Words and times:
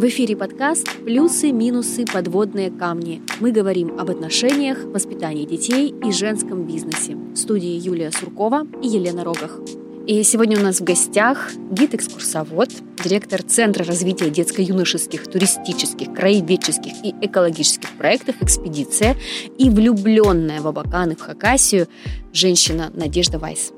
В 0.00 0.04
эфире 0.08 0.34
подкаст 0.34 0.88
«Плюсы, 1.04 1.52
минусы, 1.52 2.06
подводные 2.10 2.70
камни». 2.70 3.20
Мы 3.38 3.52
говорим 3.52 4.00
об 4.00 4.08
отношениях, 4.08 4.82
воспитании 4.84 5.44
детей 5.44 5.94
и 6.02 6.10
женском 6.10 6.66
бизнесе. 6.66 7.16
В 7.16 7.36
студии 7.36 7.78
Юлия 7.78 8.10
Суркова 8.10 8.66
и 8.82 8.88
Елена 8.88 9.24
Рогах. 9.24 9.60
И 10.06 10.22
сегодня 10.22 10.58
у 10.58 10.62
нас 10.62 10.80
в 10.80 10.84
гостях 10.84 11.50
гид-экскурсовод, 11.70 12.70
директор 13.04 13.42
Центра 13.42 13.84
развития 13.84 14.30
детско-юношеских, 14.30 15.26
туристических, 15.30 16.14
краеведческих 16.14 16.92
и 17.04 17.14
экологических 17.20 17.90
проектов 17.98 18.36
«Экспедиция» 18.40 19.18
и 19.58 19.68
влюбленная 19.68 20.62
в 20.62 20.66
Абакан 20.66 21.10
и 21.10 21.14
в 21.14 21.20
Хакасию 21.20 21.88
женщина 22.32 22.90
Надежда 22.94 23.38
Вайс. 23.38 23.70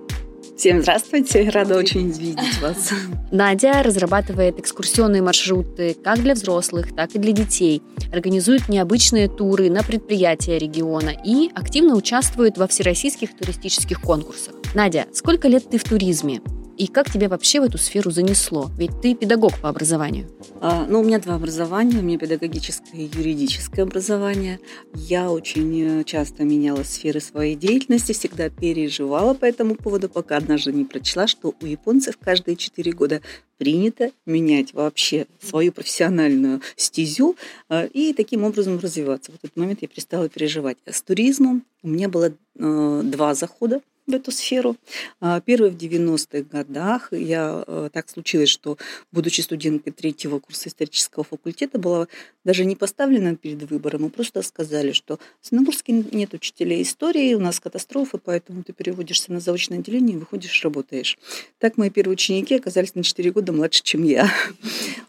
Всем 0.56 0.82
здравствуйте, 0.82 1.48
рада 1.48 1.76
очень 1.76 2.10
видеть 2.10 2.60
вас. 2.60 2.92
Надя 3.32 3.82
разрабатывает 3.82 4.58
экскурсионные 4.58 5.22
маршруты 5.22 5.96
как 6.04 6.22
для 6.22 6.34
взрослых, 6.34 6.94
так 6.94 7.14
и 7.14 7.18
для 7.18 7.32
детей, 7.32 7.82
организует 8.12 8.68
необычные 8.68 9.28
туры 9.28 9.70
на 9.70 9.82
предприятия 9.82 10.58
региона 10.58 11.12
и 11.24 11.50
активно 11.54 11.96
участвует 11.96 12.58
во 12.58 12.66
всероссийских 12.66 13.36
туристических 13.36 14.00
конкурсах. 14.00 14.54
Надя, 14.74 15.06
сколько 15.12 15.48
лет 15.48 15.68
ты 15.70 15.78
в 15.78 15.84
туризме? 15.84 16.40
И 16.78 16.86
как 16.86 17.10
тебя 17.10 17.28
вообще 17.28 17.60
в 17.60 17.64
эту 17.64 17.78
сферу 17.78 18.10
занесло? 18.10 18.70
Ведь 18.78 19.00
ты 19.00 19.14
педагог 19.14 19.58
по 19.60 19.68
образованию. 19.68 20.28
А, 20.60 20.86
ну, 20.86 21.00
у 21.00 21.04
меня 21.04 21.18
два 21.18 21.34
образования. 21.34 21.98
У 21.98 22.02
меня 22.02 22.18
педагогическое 22.18 23.02
и 23.02 23.10
юридическое 23.12 23.84
образование. 23.84 24.58
Я 24.94 25.30
очень 25.30 26.00
э, 26.00 26.04
часто 26.04 26.44
меняла 26.44 26.82
сферы 26.82 27.20
своей 27.20 27.56
деятельности, 27.56 28.12
всегда 28.12 28.48
переживала 28.48 29.34
по 29.34 29.44
этому 29.44 29.74
поводу, 29.74 30.08
пока 30.08 30.36
однажды 30.38 30.72
не 30.72 30.84
прочла, 30.84 31.26
что 31.26 31.54
у 31.60 31.66
японцев 31.66 32.16
каждые 32.18 32.56
четыре 32.56 32.92
года 32.92 33.20
принято 33.58 34.10
менять 34.26 34.72
вообще 34.72 35.26
свою 35.40 35.72
профессиональную 35.72 36.62
стезю 36.76 37.36
э, 37.68 37.86
и 37.88 38.12
таким 38.14 38.44
образом 38.44 38.78
развиваться. 38.78 39.30
В 39.30 39.34
этот 39.36 39.56
момент 39.56 39.82
я 39.82 39.88
перестала 39.88 40.28
переживать. 40.28 40.78
С 40.86 41.02
туризмом 41.02 41.64
у 41.82 41.88
меня 41.88 42.08
было 42.08 42.32
э, 42.32 43.00
два 43.04 43.34
захода 43.34 43.80
в 44.06 44.14
эту 44.14 44.32
сферу. 44.32 44.76
А, 45.20 45.40
первый 45.40 45.70
в 45.70 45.76
90-х 45.76 46.42
годах. 46.50 47.12
Я 47.12 47.62
э, 47.66 47.88
так 47.92 48.08
случилось, 48.08 48.48
что, 48.48 48.76
будучи 49.12 49.40
студенткой 49.40 49.92
третьего 49.92 50.40
курса 50.40 50.68
исторического 50.68 51.24
факультета, 51.24 51.78
была 51.78 52.08
даже 52.44 52.64
не 52.64 52.74
поставлена 52.74 53.36
перед 53.36 53.62
выбором, 53.70 54.06
а 54.06 54.08
просто 54.08 54.42
сказали, 54.42 54.92
что 54.92 55.18
в 55.40 55.46
Синагурске 55.46 55.92
нет 55.92 56.34
учителей 56.34 56.82
истории, 56.82 57.34
у 57.34 57.40
нас 57.40 57.60
катастрофы, 57.60 58.18
поэтому 58.18 58.64
ты 58.64 58.72
переводишься 58.72 59.32
на 59.32 59.40
заочное 59.40 59.78
отделение 59.78 60.16
и 60.16 60.18
выходишь, 60.18 60.62
работаешь. 60.64 61.18
Так 61.58 61.76
мои 61.76 61.90
первые 61.90 62.14
ученики 62.14 62.56
оказались 62.56 62.94
на 62.94 63.04
4 63.04 63.30
года 63.30 63.52
младше, 63.52 63.82
чем 63.82 64.04
я. 64.04 64.30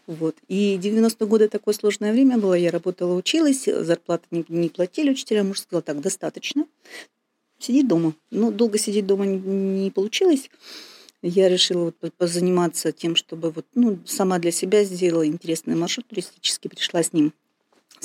Вот. 0.06 0.36
И 0.48 0.78
90-е 0.82 1.26
годы 1.26 1.48
такое 1.48 1.72
сложное 1.72 2.12
время 2.12 2.36
было. 2.36 2.52
Я 2.52 2.70
работала, 2.70 3.14
училась, 3.14 3.64
зарплаты 3.64 4.26
не, 4.30 4.44
не 4.48 4.68
платили 4.68 5.10
учителям. 5.10 5.48
Муж 5.48 5.60
сказал, 5.60 5.80
так, 5.80 6.02
достаточно 6.02 6.66
сидеть 7.64 7.88
дома. 7.88 8.14
Но 8.30 8.50
долго 8.50 8.78
сидеть 8.78 9.06
дома 9.06 9.26
не 9.26 9.90
получилось. 9.90 10.50
Я 11.22 11.48
решила 11.48 11.92
вот 12.00 12.14
позаниматься 12.14 12.92
тем, 12.92 13.16
чтобы 13.16 13.50
вот, 13.50 13.64
ну, 13.74 13.98
сама 14.04 14.38
для 14.38 14.50
себя 14.50 14.84
сделала 14.84 15.26
интересный 15.26 15.74
маршрут 15.74 16.06
туристический, 16.06 16.68
пришла 16.68 17.02
с 17.02 17.14
ним 17.14 17.32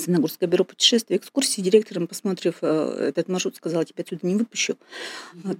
Санагурское 0.00 0.48
бюро 0.48 0.64
путешествий, 0.64 1.16
экскурсии 1.16 1.60
директором, 1.60 2.06
посмотрев 2.06 2.56
э, 2.62 3.06
этот 3.08 3.28
маршрут, 3.28 3.56
сказала, 3.56 3.84
тебя 3.84 4.02
отсюда 4.02 4.26
не 4.26 4.36
выпущу. 4.36 4.76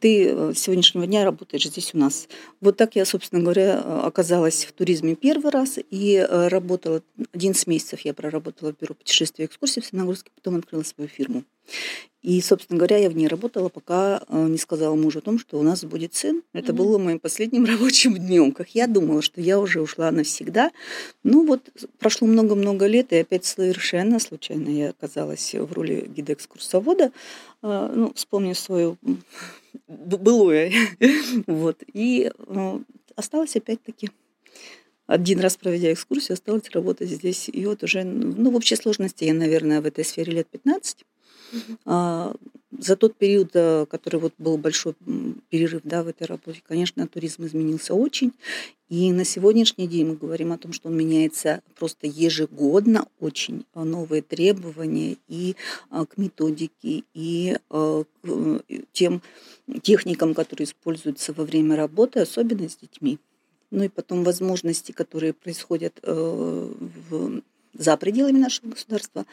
Ты 0.00 0.28
э, 0.28 0.52
с 0.54 0.58
сегодняшнего 0.58 1.06
дня 1.06 1.24
работаешь 1.24 1.66
здесь 1.66 1.94
у 1.94 1.98
нас. 1.98 2.28
Вот 2.60 2.76
так 2.76 2.96
я, 2.96 3.04
собственно 3.04 3.42
говоря, 3.42 3.80
оказалась 3.80 4.64
в 4.64 4.72
туризме 4.72 5.14
первый 5.14 5.50
раз 5.50 5.78
и 5.90 6.14
э, 6.16 6.48
работала, 6.48 7.02
11 7.32 7.66
месяцев 7.66 8.00
я 8.00 8.14
проработала 8.14 8.72
в 8.72 8.80
бюро 8.80 8.94
путешествий 8.94 9.44
и 9.44 9.46
экскурсий 9.46 9.82
в 9.82 9.86
Санагурске, 9.86 10.30
потом 10.34 10.56
открыла 10.56 10.82
свою 10.82 11.08
фирму. 11.08 11.44
И, 12.22 12.40
собственно 12.42 12.76
говоря, 12.76 12.98
я 12.98 13.08
в 13.08 13.16
ней 13.16 13.28
работала, 13.28 13.70
пока 13.70 14.22
э, 14.28 14.46
не 14.48 14.58
сказала 14.58 14.94
мужу 14.94 15.20
о 15.20 15.22
том, 15.22 15.38
что 15.38 15.58
у 15.58 15.62
нас 15.62 15.84
будет 15.84 16.14
сын. 16.14 16.42
Это 16.52 16.72
mm-hmm. 16.72 16.76
было 16.76 16.98
моим 16.98 17.18
последним 17.18 17.64
рабочим 17.66 18.14
днем. 18.14 18.52
Как 18.52 18.70
я 18.70 18.86
думала, 18.86 19.22
что 19.22 19.40
я 19.40 19.58
уже 19.58 19.80
ушла 19.80 20.10
навсегда. 20.10 20.70
Ну 21.24 21.46
вот 21.46 21.70
прошло 21.98 22.28
много-много 22.28 22.86
лет, 22.86 23.12
и 23.12 23.16
опять 23.16 23.46
совершенно 23.46 24.18
случайно 24.18 24.68
я 24.68 24.90
оказалась 24.90 25.54
в 25.54 25.72
роли 25.72 26.10
гида-экскурсовода. 26.14 27.10
Э, 27.62 27.92
ну, 27.94 28.12
вспомню 28.14 28.54
свою 28.54 28.98
былое. 29.88 30.72
вот. 31.46 31.82
И 31.94 32.30
э, 32.36 32.78
осталось 33.16 33.56
опять-таки 33.56 34.10
один 35.06 35.40
раз 35.40 35.56
проведя 35.56 35.92
экскурсию, 35.92 36.34
осталось 36.34 36.70
работать 36.70 37.08
здесь. 37.08 37.48
И 37.52 37.64
вот 37.64 37.82
уже, 37.82 38.04
ну, 38.04 38.50
в 38.50 38.56
общей 38.56 38.76
сложности 38.76 39.24
я, 39.24 39.34
наверное, 39.34 39.80
в 39.80 39.86
этой 39.86 40.04
сфере 40.04 40.34
лет 40.34 40.48
15. 40.48 41.04
А, 41.84 42.34
за 42.78 42.96
тот 42.96 43.16
период, 43.16 43.50
э, 43.54 43.86
который 43.86 44.20
вот 44.20 44.32
был 44.38 44.56
большой 44.56 44.94
перерыв 45.48 45.82
да, 45.84 46.02
в 46.02 46.08
этой 46.08 46.26
работе, 46.26 46.62
конечно, 46.66 47.06
туризм 47.08 47.46
изменился 47.46 47.94
очень. 47.94 48.32
И 48.88 49.12
на 49.12 49.24
сегодняшний 49.24 49.86
день 49.86 50.06
мы 50.06 50.16
говорим 50.16 50.52
о 50.52 50.58
том, 50.58 50.72
что 50.72 50.88
он 50.88 50.96
меняется 50.96 51.62
просто 51.76 52.06
ежегодно, 52.06 53.06
очень 53.18 53.64
новые 53.74 54.22
требования 54.22 55.16
и 55.28 55.56
а, 55.90 56.06
к 56.06 56.16
методике, 56.16 57.04
и 57.14 57.56
а, 57.70 58.04
к 58.04 58.62
тем 58.92 59.22
техникам, 59.82 60.34
которые 60.34 60.64
используются 60.64 61.32
во 61.32 61.44
время 61.44 61.76
работы, 61.76 62.20
особенно 62.20 62.68
с 62.68 62.76
детьми. 62.76 63.18
Ну 63.70 63.84
и 63.84 63.88
потом 63.88 64.24
возможности, 64.24 64.90
которые 64.90 65.32
происходят 65.32 66.00
э, 66.02 66.72
в 67.08 67.42
за 67.74 67.96
пределами 67.96 68.38
нашего 68.38 68.70
государства. 68.70 69.26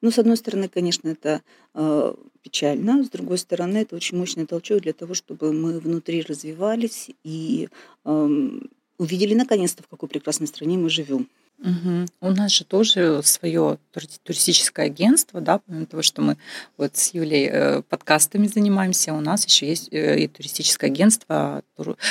Но, 0.00 0.10
с 0.10 0.18
одной 0.18 0.36
стороны, 0.36 0.68
конечно, 0.68 1.08
это 1.08 1.42
э, 1.74 2.14
печально, 2.42 3.04
с 3.04 3.10
другой 3.10 3.38
стороны, 3.38 3.78
это 3.78 3.96
очень 3.96 4.18
мощный 4.18 4.46
толчок 4.46 4.82
для 4.82 4.92
того, 4.92 5.14
чтобы 5.14 5.52
мы 5.52 5.78
внутри 5.78 6.22
развивались 6.22 7.10
и 7.24 7.68
э, 8.04 8.50
увидели 8.98 9.34
наконец-то, 9.34 9.82
в 9.82 9.88
какой 9.88 10.08
прекрасной 10.08 10.46
стране 10.46 10.76
мы 10.78 10.90
живем. 10.90 11.28
Угу. 11.60 12.06
У 12.22 12.30
нас 12.30 12.52
же 12.52 12.64
тоже 12.64 13.20
свое 13.22 13.78
туристическое 14.24 14.86
агентство, 14.86 15.42
да, 15.42 15.58
помимо 15.58 15.84
того, 15.84 16.02
что 16.02 16.22
мы 16.22 16.38
вот 16.78 16.96
с 16.96 17.12
Юлей 17.12 17.48
э, 17.50 17.82
подкастами 17.82 18.46
занимаемся, 18.46 19.12
у 19.12 19.20
нас 19.20 19.44
еще 19.44 19.68
есть 19.68 19.92
э, 19.92 20.20
и 20.20 20.26
туристическое 20.26 20.90
агентство 20.90 21.62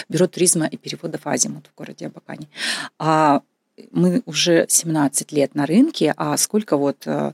Бюро 0.08 0.28
туризма 0.28 0.68
и 0.68 0.78
переводов 0.78 1.26
Азимут 1.26 1.68
в 1.68 1.78
городе 1.78 2.08
Абакане. 2.08 2.48
А 3.00 3.42
мы 3.92 4.22
уже 4.26 4.66
17 4.68 5.32
лет 5.32 5.56
на 5.56 5.66
рынке, 5.66 6.14
а 6.18 6.38
сколько 6.38 6.78
вот 6.78 7.06
э, 7.06 7.34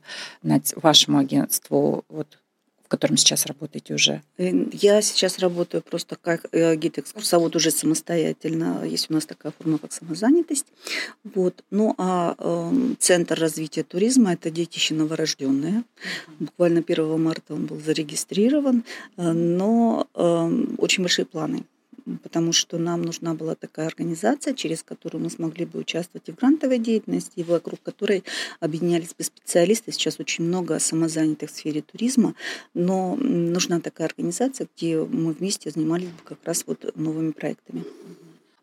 вашему 0.76 1.20
агентству, 1.20 2.06
вот, 2.10 2.40
в 2.86 2.88
котором 2.88 3.18
сейчас 3.18 3.46
работаете 3.46 3.96
уже? 3.96 4.22
Э, 4.38 4.52
я 4.72 5.02
сейчас 5.02 5.40
работаю 5.40 5.82
просто 5.82 6.16
как 6.22 6.46
э, 6.52 6.76
гид-экскурсовод 6.76 7.56
уже 7.56 7.72
самостоятельно. 7.72 8.86
Есть 8.86 9.10
у 9.10 9.14
нас 9.14 9.26
такая 9.26 9.52
форма, 9.58 9.78
как 9.80 9.92
самозанятость. 9.92 10.68
Вот. 11.24 11.64
Ну 11.72 11.96
а 11.98 12.36
э, 12.38 12.96
Центр 13.00 13.40
развития 13.40 13.84
туризма– 13.84 14.34
это 14.34 14.52
детище 14.52 14.94
новорожденное. 14.94 15.84
Буквально 16.40 16.84
1 16.88 17.22
марта 17.22 17.54
он 17.54 17.66
был 17.66 17.80
зарегистрирован, 17.80 18.84
но 19.18 20.08
э, 20.14 20.66
очень 20.78 21.04
большие 21.04 21.26
планы 21.26 21.64
потому 22.24 22.52
что 22.52 22.78
нам 22.78 23.02
нужна 23.02 23.34
была 23.34 23.56
такая 23.56 23.88
организация, 23.88 24.54
через 24.54 24.84
которую 24.84 25.24
мы 25.24 25.30
смогли 25.30 25.66
бы 25.66 25.80
участвовать 25.80 26.30
и 26.30 26.32
в 26.32 26.36
грантовой 26.36 26.80
деятельности, 26.80 27.34
и 27.36 27.44
вокруг 27.44 27.82
которой 27.82 28.24
объединялись 28.60 29.14
бы 29.18 29.24
специалисты. 29.24 29.92
Сейчас 29.92 30.20
очень 30.20 30.46
много 30.46 30.80
самозанятых 30.80 31.50
в 31.50 31.54
сфере 31.54 31.82
туризма, 31.82 32.36
но 32.74 33.16
нужна 33.16 33.80
такая 33.80 34.08
организация, 34.08 34.68
где 34.76 34.98
мы 35.00 35.34
вместе 35.34 35.70
занимались 35.70 36.08
бы 36.08 36.24
как 36.24 36.40
раз 36.44 36.64
вот 36.68 36.96
новыми 36.96 37.32
проектами. 37.32 37.84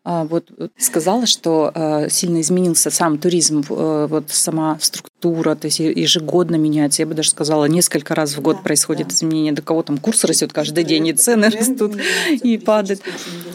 А, 0.05 0.25
вот 0.25 0.51
сказала, 0.77 1.25
что 1.25 1.71
э, 1.73 2.09
сильно 2.09 2.41
изменился 2.41 2.91
сам 2.91 3.17
туризм, 3.17 3.63
э, 3.69 4.07
вот 4.09 4.25
сама 4.31 4.77
структура, 4.81 5.55
то 5.55 5.67
есть 5.67 5.79
ежегодно 5.79 6.57
меняется. 6.57 7.03
Я 7.03 7.05
бы 7.05 7.13
даже 7.13 7.29
сказала, 7.29 7.65
несколько 7.65 8.13
раз 8.13 8.35
в 8.35 8.41
год 8.41 8.57
да, 8.57 8.63
происходит 8.63 9.07
да. 9.07 9.13
изменение. 9.13 9.53
До 9.53 9.61
кого 9.61 9.81
там 9.81 9.97
курс 9.97 10.25
растет 10.25 10.51
каждый 10.51 10.83
день, 10.83 11.07
и 11.07 11.13
цены 11.13 11.49
растут, 11.49 11.93
и 12.29 12.57
падают. 12.57 13.01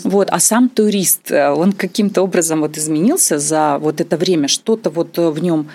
Вот, 0.05 0.29
а 0.31 0.41
сам 0.41 0.71
турист, 0.71 1.31
э, 1.31 1.51
он 1.51 1.73
каким-то 1.73 2.23
образом 2.23 2.61
вот 2.61 2.79
изменился 2.79 3.39
за 3.39 3.77
вот 3.79 4.01
это 4.01 4.17
время, 4.17 4.49
что-то 4.49 4.89
вот 4.89 5.19
в 5.19 5.39
нем 5.41 5.69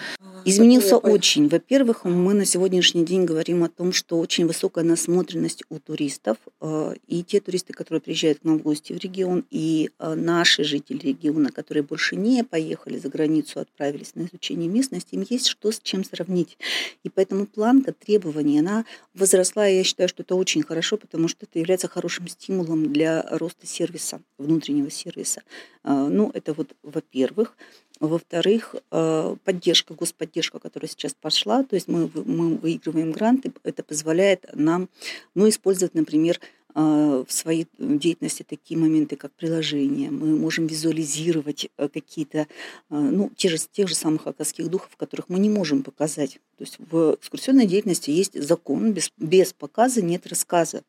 Изменился 0.46 0.98
очень. 0.98 1.48
Во-первых, 1.48 2.04
мы 2.04 2.34
на 2.34 2.46
сегодняшний 2.46 3.06
день 3.06 3.26
говорим 3.26 3.64
о 3.64 3.70
том, 3.70 3.94
что 3.94 4.20
очень 4.20 4.46
высокая 4.46 4.84
насмотренность 4.84 5.64
у 5.70 5.80
туристов. 5.80 6.38
Э, 6.60 6.94
и 7.08 7.24
те 7.24 7.40
туристы, 7.40 7.74
которые 7.74 8.02
приезжают 8.02 8.40
к 8.40 8.44
нам 8.44 8.60
в 8.60 8.64
гости 8.64 8.94
в 8.94 8.98
регион, 8.98 9.46
и 9.50 9.92
э, 10.00 10.16
наши 10.16 10.64
жители 10.64 10.98
региона, 10.98 11.52
которые 11.52 11.84
больше 11.84 12.16
не 12.16 12.44
поехали 12.44 12.98
за 12.98 13.10
границу, 13.10 13.60
отправились 13.60 14.16
на 14.16 14.24
изучение 14.24 14.68
местности, 14.68 15.16
им 15.16 15.26
есть 15.30 15.48
что 15.48 15.72
с 15.72 15.80
чем 15.80 16.04
сравнить. 16.04 16.58
И 17.04 17.10
поэтому 17.10 17.46
планка 17.46 17.94
требований, 17.94 18.60
она 18.60 18.86
возросла, 19.14 19.70
и 19.70 19.78
я 19.78 19.84
считаю, 19.84 20.10
что 20.10 20.24
это 20.24 20.36
очень 20.36 20.64
хорошо, 20.64 20.98
потому 20.98 21.28
что 21.28 21.46
это 21.46 21.60
является 21.60 21.88
хорошим 21.88 22.28
стимулом 22.28 22.92
для 22.92 23.26
роста 23.30 23.66
сервиса, 23.66 24.22
внутреннего 24.38 24.92
сервиса. 24.92 25.42
Э, 25.84 26.08
ну, 26.10 26.32
это 26.34 26.54
вот 26.54 26.74
во-первых. 26.84 27.56
Во-вторых, 28.04 28.76
э, 28.92 29.36
поддержка, 29.46 29.94
господдержка, 29.94 30.60
которая 30.60 30.90
сейчас 30.90 31.14
пошла, 31.14 31.64
то 31.64 31.76
есть 31.76 31.88
мы, 31.88 32.10
мы 32.14 32.58
выигрываем 32.58 33.14
гранты, 33.14 33.54
это 33.64 33.82
позволяет 33.82 34.46
нам 34.54 34.90
ну, 35.36 35.48
использовать, 35.48 35.94
например, 35.94 36.40
в 36.76 37.28
своей 37.30 37.68
деятельности 37.78 38.42
такие 38.42 38.80
моменты, 38.80 39.16
как 39.16 39.32
приложение. 39.34 40.10
Мы 40.10 40.36
можем 40.36 40.66
визуализировать 40.66 41.70
какие-то, 41.78 42.48
ну, 42.90 43.30
те 43.36 43.50
же, 43.50 43.58
тех 43.72 43.88
же 43.88 43.94
самых 43.94 44.26
аказских 44.26 44.70
духов, 44.70 44.98
которых 44.98 45.30
мы 45.30 45.38
не 45.38 45.52
можем 45.52 45.84
показать. 45.84 46.40
То 46.58 46.64
есть 46.64 46.78
в 46.80 47.14
экскурсионной 47.14 47.68
деятельности 47.68 48.10
есть 48.10 48.42
закон, 48.42 48.92
без, 48.92 49.12
без 49.18 49.54
показа 49.54 50.02
нет 50.02 50.26
рассказа. 50.26 50.82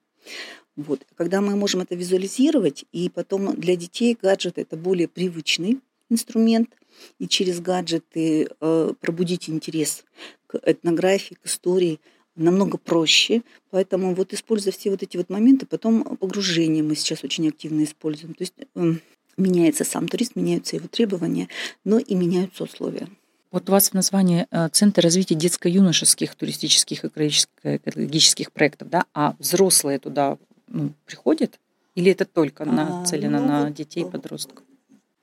Вот. 0.74 1.06
Когда 1.16 1.42
мы 1.42 1.54
можем 1.54 1.82
это 1.82 1.94
визуализировать, 1.94 2.86
и 2.90 3.10
потом 3.10 3.54
для 3.54 3.76
детей 3.76 4.16
гаджет 4.20 4.56
это 4.56 4.76
более 4.76 5.06
привычный 5.06 5.80
инструмент, 6.10 6.70
и 7.18 7.26
через 7.26 7.60
гаджеты 7.60 8.48
э, 8.60 8.92
пробудить 9.00 9.48
интерес 9.48 10.04
к 10.46 10.60
этнографии, 10.64 11.34
к 11.34 11.46
истории 11.46 12.00
намного 12.36 12.78
проще. 12.78 13.42
Поэтому 13.70 14.14
вот 14.14 14.32
используя 14.32 14.72
все 14.72 14.90
вот 14.90 15.02
эти 15.02 15.16
вот 15.16 15.30
моменты, 15.30 15.66
потом 15.66 16.16
погружение 16.16 16.82
мы 16.82 16.94
сейчас 16.94 17.24
очень 17.24 17.48
активно 17.48 17.84
используем. 17.84 18.34
То 18.34 18.42
есть 18.42 18.54
э, 18.58 18.92
меняется 19.36 19.84
сам 19.84 20.08
турист, 20.08 20.36
меняются 20.36 20.76
его 20.76 20.88
требования, 20.88 21.48
но 21.84 21.98
и 21.98 22.14
меняются 22.14 22.64
условия. 22.64 23.08
Вот 23.50 23.68
у 23.68 23.72
вас 23.72 23.90
в 23.90 23.94
названии 23.94 24.46
э, 24.50 24.68
Центр 24.70 25.02
развития 25.02 25.36
детско-юношеских 25.36 26.34
туристических 26.34 27.04
и 27.04 27.08
экологических 27.08 28.50
проектов, 28.50 28.90
да, 28.90 29.04
а 29.14 29.36
взрослые 29.38 29.98
туда 29.98 30.38
ну, 30.66 30.92
приходят? 31.06 31.60
Или 31.94 32.10
это 32.10 32.24
только 32.24 32.64
нацелено 32.64 33.38
а, 33.38 33.40
ну, 33.40 33.46
на 33.46 33.70
детей 33.70 34.02
и 34.02 34.10
подростков? 34.10 34.64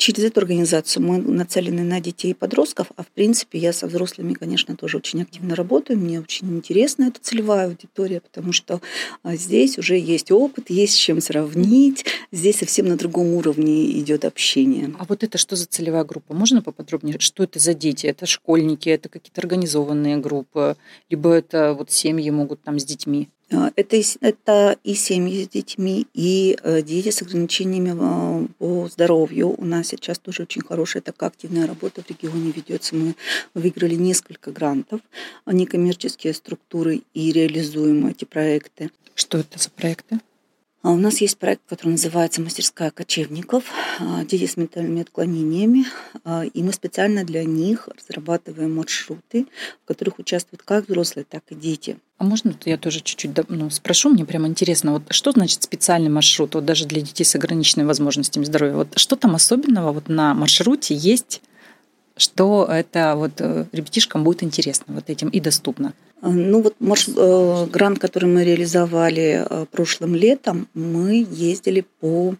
Через 0.01 0.23
эту 0.23 0.39
организацию 0.39 1.05
мы 1.05 1.19
нацелены 1.19 1.83
на 1.83 2.01
детей 2.01 2.31
и 2.31 2.33
подростков, 2.33 2.87
а 2.95 3.03
в 3.03 3.07
принципе 3.09 3.59
я 3.59 3.71
со 3.71 3.85
взрослыми, 3.85 4.33
конечно, 4.33 4.75
тоже 4.75 4.97
очень 4.97 5.21
активно 5.21 5.55
работаю. 5.55 5.99
Мне 5.99 6.19
очень 6.19 6.57
интересна 6.57 7.03
эта 7.03 7.21
целевая 7.21 7.67
аудитория, 7.67 8.19
потому 8.19 8.51
что 8.51 8.81
а, 9.21 9.35
здесь 9.35 9.77
уже 9.77 9.99
есть 9.99 10.31
опыт, 10.31 10.71
есть 10.71 10.93
с 10.93 10.97
чем 10.97 11.21
сравнить. 11.21 12.03
Здесь 12.31 12.57
совсем 12.57 12.87
на 12.87 12.97
другом 12.97 13.27
уровне 13.35 13.91
идет 13.99 14.25
общение. 14.25 14.91
А 14.97 15.05
вот 15.07 15.21
это 15.21 15.37
что 15.37 15.55
за 15.55 15.67
целевая 15.67 16.03
группа? 16.03 16.33
Можно 16.33 16.63
поподробнее? 16.63 17.19
Что 17.19 17.43
это 17.43 17.59
за 17.59 17.75
дети? 17.75 18.07
Это 18.07 18.25
школьники, 18.25 18.89
это 18.89 19.07
какие-то 19.07 19.39
организованные 19.39 20.17
группы, 20.17 20.77
либо 21.11 21.31
это 21.31 21.75
вот 21.75 21.91
семьи 21.91 22.27
могут 22.31 22.63
там 22.63 22.79
с 22.79 22.85
детьми? 22.85 23.29
А, 23.53 23.71
это, 23.75 23.97
это 24.21 24.77
и 24.83 24.93
семьи 24.93 25.43
с 25.43 25.49
детьми, 25.49 26.07
и 26.13 26.57
э, 26.63 26.81
дети 26.81 27.09
с 27.09 27.21
ограничениями 27.21 27.93
а, 27.99 28.47
по 28.57 28.87
здоровью. 28.87 29.49
У 29.57 29.65
нас 29.65 29.87
сейчас 29.87 30.19
тоже 30.19 30.43
очень 30.43 30.61
хорошая 30.61 31.01
такая 31.01 31.29
активная 31.29 31.67
работа 31.67 32.01
в 32.01 32.09
регионе 32.09 32.51
ведется. 32.51 32.95
Мы 32.95 33.15
выиграли 33.53 33.95
несколько 33.95 34.51
грантов, 34.51 35.01
некоммерческие 35.45 36.33
структуры 36.33 37.01
и 37.13 37.31
реализуем 37.31 38.07
эти 38.07 38.25
проекты. 38.25 38.89
Что 39.15 39.39
это 39.39 39.59
за 39.59 39.69
проекты? 39.69 40.19
А 40.83 40.89
у 40.89 40.97
нас 40.97 41.21
есть 41.21 41.37
проект, 41.37 41.61
который 41.69 41.89
называется 41.89 42.41
«Мастерская 42.41 42.89
кочевников», 42.89 43.65
а, 43.99 44.25
дети 44.25 44.47
с 44.47 44.57
ментальными 44.57 45.01
отклонениями, 45.01 45.85
а, 46.23 46.43
и 46.43 46.63
мы 46.63 46.73
специально 46.73 47.23
для 47.23 47.43
них 47.43 47.87
разрабатываем 47.95 48.75
маршруты, 48.75 49.45
в 49.83 49.87
которых 49.87 50.17
участвуют 50.17 50.63
как 50.63 50.87
взрослые, 50.87 51.25
так 51.29 51.43
и 51.49 51.55
дети. 51.55 51.97
А 52.17 52.23
можно 52.23 52.55
я 52.65 52.77
тоже 52.77 53.01
чуть-чуть 53.01 53.31
ну, 53.49 53.69
спрошу, 53.69 54.09
мне 54.09 54.25
прямо 54.25 54.47
интересно, 54.47 54.93
вот 54.93 55.03
что 55.11 55.31
значит 55.31 55.61
специальный 55.61 56.09
маршрут, 56.09 56.55
вот 56.55 56.65
даже 56.65 56.85
для 56.85 57.01
детей 57.01 57.25
с 57.25 57.35
ограниченными 57.35 57.87
возможностями 57.87 58.43
здоровья? 58.43 58.73
Вот 58.73 58.97
что 58.97 59.15
там 59.15 59.35
особенного 59.35 59.91
вот 59.91 60.09
на 60.09 60.33
маршруте 60.33 60.95
есть, 60.95 61.41
что 62.17 62.67
это 62.69 63.15
вот 63.15 63.33
э, 63.39 63.65
ребятишкам 63.71 64.23
будет 64.23 64.43
интересно 64.43 64.93
вот 64.93 65.09
этим 65.09 65.29
и 65.29 65.39
доступно? 65.39 65.93
Ну 66.21 66.61
вот 66.61 66.75
марш... 66.79 67.07
Э, 67.15 67.65
грант, 67.65 67.99
который 67.99 68.29
мы 68.29 68.43
реализовали 68.43 69.43
э, 69.43 69.65
прошлым 69.71 70.15
летом, 70.15 70.67
мы 70.73 71.25
ездили 71.29 71.83
по 71.99 72.35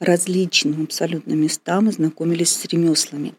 различным 0.00 0.84
абсолютно 0.84 1.34
местам 1.34 1.88
и 1.88 1.92
знакомились 1.92 2.54
с 2.54 2.64
ремеслами. 2.64 3.34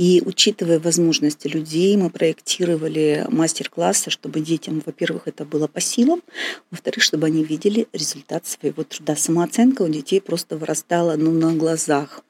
И 0.00 0.22
учитывая 0.24 0.78
возможности 0.78 1.46
людей, 1.46 1.94
мы 1.98 2.08
проектировали 2.08 3.26
мастер-классы, 3.28 4.08
чтобы 4.08 4.40
детям, 4.40 4.82
во-первых, 4.86 5.28
это 5.28 5.44
было 5.44 5.66
по 5.66 5.82
силам, 5.82 6.22
во-вторых, 6.70 7.02
чтобы 7.02 7.26
они 7.26 7.44
видели 7.44 7.86
результат 7.92 8.46
своего 8.46 8.82
труда. 8.82 9.14
Самооценка 9.14 9.82
у 9.82 9.88
детей 9.88 10.22
просто 10.22 10.56
вырастала 10.56 11.16
ну, 11.16 11.32
на 11.32 11.52
глазах, 11.52 12.24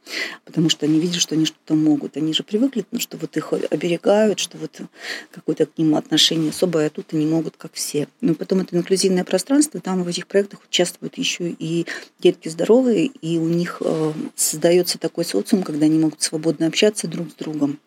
потому 0.45 0.69
что 0.69 0.87
они 0.87 0.99
видят, 0.99 1.23
что 1.23 1.37
они 1.37 1.45
что-то 1.45 1.75
могут. 1.75 2.17
Они 2.17 2.33
же 2.33 2.43
привыкли, 2.43 2.85
ну, 2.91 2.99
что 2.99 3.17
вот 3.17 3.37
их 3.37 3.53
оберегают, 3.53 4.41
что 4.41 4.59
вот 4.59 4.81
какое-то 5.31 5.67
к 5.67 5.79
ним 5.79 5.95
отношение 5.95 6.51
особое, 6.51 6.89
а 6.89 6.91
тут 6.91 7.15
они 7.15 7.25
могут, 7.25 7.57
как 7.57 7.75
все. 7.75 8.09
Но 8.21 8.35
потом 8.35 8.63
это 8.63 8.77
инклюзивное 8.77 9.23
пространство, 9.23 9.81
там 9.81 10.03
в 10.03 10.09
этих 10.09 10.27
проектах 10.27 10.59
участвуют 10.69 11.19
еще 11.19 11.55
и 11.57 11.87
детки 12.19 12.49
здоровые, 12.49 13.07
и 13.07 13.39
у 13.39 13.47
них 13.47 13.81
э, 13.85 14.13
создается 14.35 14.99
такой 14.99 15.25
социум, 15.25 15.63
когда 15.63 15.87
они 15.87 16.01
могут 16.01 16.21
свободно 16.21 16.67
общаться 16.67 17.07
друг 17.07 17.31
с 17.31 17.35
другом, 17.35 17.60
другом 17.61 17.79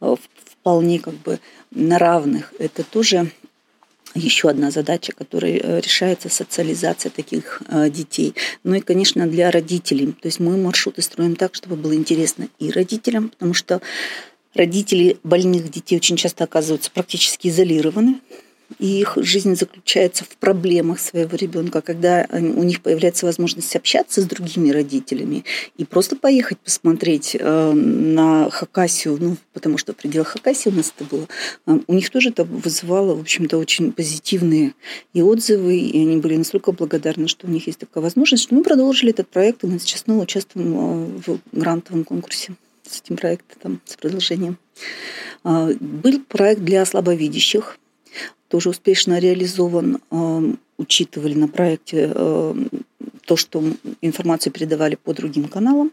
э, 0.00 0.16
вполне 0.44 0.98
как 0.98 1.14
бы 1.14 1.40
на 1.70 1.98
равных. 1.98 2.52
Это 2.58 2.84
тоже 2.84 3.30
еще 4.14 4.48
одна 4.48 4.70
задача, 4.70 5.12
которая 5.12 5.58
э, 5.58 5.80
решается 5.80 6.28
социализация 6.28 7.10
таких 7.10 7.62
э, 7.68 7.90
детей. 7.90 8.34
Ну 8.62 8.74
и, 8.74 8.80
конечно, 8.80 9.26
для 9.26 9.50
родителей. 9.50 10.12
То 10.12 10.28
есть 10.28 10.40
мы 10.40 10.56
маршруты 10.56 11.02
строим 11.02 11.36
так, 11.36 11.54
чтобы 11.54 11.76
было 11.76 11.94
интересно 11.94 12.48
и 12.58 12.70
родителям, 12.70 13.30
потому 13.30 13.54
что 13.54 13.80
родители 14.54 15.18
больных 15.24 15.70
детей 15.70 15.96
очень 15.96 16.16
часто 16.16 16.44
оказываются 16.44 16.90
практически 16.90 17.48
изолированы 17.48 18.20
и 18.78 19.00
их 19.00 19.16
жизнь 19.16 19.54
заключается 19.56 20.24
в 20.24 20.36
проблемах 20.36 20.98
своего 20.98 21.36
ребенка, 21.36 21.80
когда 21.80 22.26
у 22.30 22.62
них 22.62 22.80
появляется 22.80 23.26
возможность 23.26 23.74
общаться 23.76 24.20
с 24.20 24.24
другими 24.24 24.70
родителями 24.70 25.44
и 25.76 25.84
просто 25.84 26.16
поехать 26.16 26.58
посмотреть 26.58 27.36
э, 27.38 27.72
на 27.72 28.50
Хакасию, 28.50 29.18
ну, 29.20 29.36
потому 29.52 29.78
что 29.78 29.92
в 29.92 29.96
пределах 29.96 30.28
Хакасии 30.28 30.70
у 30.70 30.72
нас 30.72 30.92
это 30.96 31.08
было, 31.08 31.28
э, 31.66 31.78
у 31.86 31.94
них 31.94 32.10
тоже 32.10 32.30
это 32.30 32.44
вызывало, 32.44 33.14
в 33.14 33.20
общем-то, 33.20 33.58
очень 33.58 33.92
позитивные 33.92 34.74
и 35.12 35.22
отзывы, 35.22 35.76
и 35.76 36.00
они 36.00 36.16
были 36.16 36.36
настолько 36.36 36.72
благодарны, 36.72 37.28
что 37.28 37.46
у 37.46 37.50
них 37.50 37.66
есть 37.66 37.78
такая 37.78 38.02
возможность, 38.02 38.44
что 38.44 38.54
мы 38.54 38.62
продолжили 38.62 39.12
этот 39.12 39.28
проект, 39.28 39.64
и 39.64 39.66
мы 39.66 39.78
сейчас 39.78 40.00
снова 40.02 40.22
участвуем 40.22 40.74
э, 40.74 41.20
в 41.26 41.38
грантовом 41.52 42.04
конкурсе 42.04 42.54
с 42.88 43.00
этим 43.00 43.16
проектом, 43.16 43.80
с 43.86 43.96
продолжением. 43.96 44.58
Был 45.42 46.20
проект 46.28 46.60
для 46.60 46.84
слабовидящих, 46.84 47.78
тоже 48.54 48.68
успешно 48.68 49.18
реализован. 49.18 49.98
Учитывали 50.78 51.34
на 51.34 51.48
проекте 51.48 52.06
то, 52.06 53.36
что 53.36 53.64
информацию 54.00 54.52
передавали 54.52 54.94
по 54.94 55.12
другим 55.12 55.48
каналам. 55.48 55.90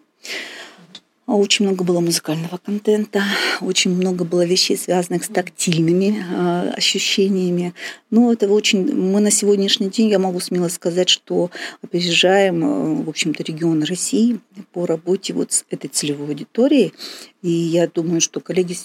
А 1.27 1.35
очень 1.35 1.65
много 1.65 1.83
было 1.83 1.99
музыкального 1.99 2.57
контента, 2.57 3.23
очень 3.61 3.91
много 3.91 4.25
было 4.25 4.43
вещей, 4.43 4.75
связанных 4.75 5.23
с 5.23 5.27
тактильными 5.27 6.17
э, 6.17 6.71
ощущениями. 6.71 7.73
Но 8.09 8.33
это 8.33 8.49
очень... 8.49 8.91
Мы 8.93 9.21
на 9.21 9.29
сегодняшний 9.29 9.89
день, 9.89 10.09
я 10.09 10.19
могу 10.19 10.39
смело 10.39 10.67
сказать, 10.67 11.09
что 11.09 11.51
опережаем, 11.83 12.63
э, 12.63 13.03
в 13.03 13.09
общем-то, 13.09 13.43
регион 13.43 13.83
России 13.83 14.39
по 14.73 14.85
работе 14.87 15.33
вот 15.33 15.51
с 15.51 15.65
этой 15.69 15.89
целевой 15.89 16.29
аудиторией. 16.29 16.93
И 17.43 17.49
я 17.49 17.87
думаю, 17.87 18.19
что 18.19 18.39
коллеги 18.39 18.75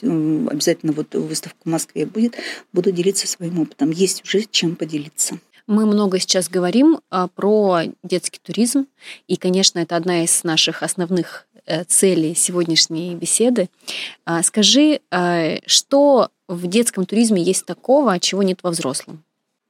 обязательно 0.48 0.92
вот 0.92 1.14
выставка 1.14 1.58
в 1.64 1.68
Москве 1.68 2.04
будет, 2.04 2.36
буду 2.72 2.92
делиться 2.92 3.26
своим 3.26 3.60
опытом. 3.60 3.90
Есть 3.90 4.22
уже 4.24 4.44
чем 4.50 4.76
поделиться. 4.76 5.38
Мы 5.66 5.84
много 5.84 6.20
сейчас 6.20 6.48
говорим 6.48 7.00
а, 7.10 7.26
про 7.26 7.80
детский 8.04 8.38
туризм, 8.40 8.86
и, 9.26 9.36
конечно, 9.36 9.80
это 9.80 9.96
одна 9.96 10.22
из 10.22 10.44
наших 10.44 10.84
основных 10.84 11.48
цели 11.88 12.34
сегодняшней 12.34 13.14
беседы. 13.14 13.68
А, 14.24 14.42
скажи, 14.42 15.00
а, 15.10 15.56
что 15.66 16.30
в 16.48 16.66
детском 16.66 17.06
туризме 17.06 17.42
есть 17.42 17.66
такого, 17.66 18.18
чего 18.20 18.42
нет 18.42 18.60
во 18.62 18.70
взрослом? 18.70 19.22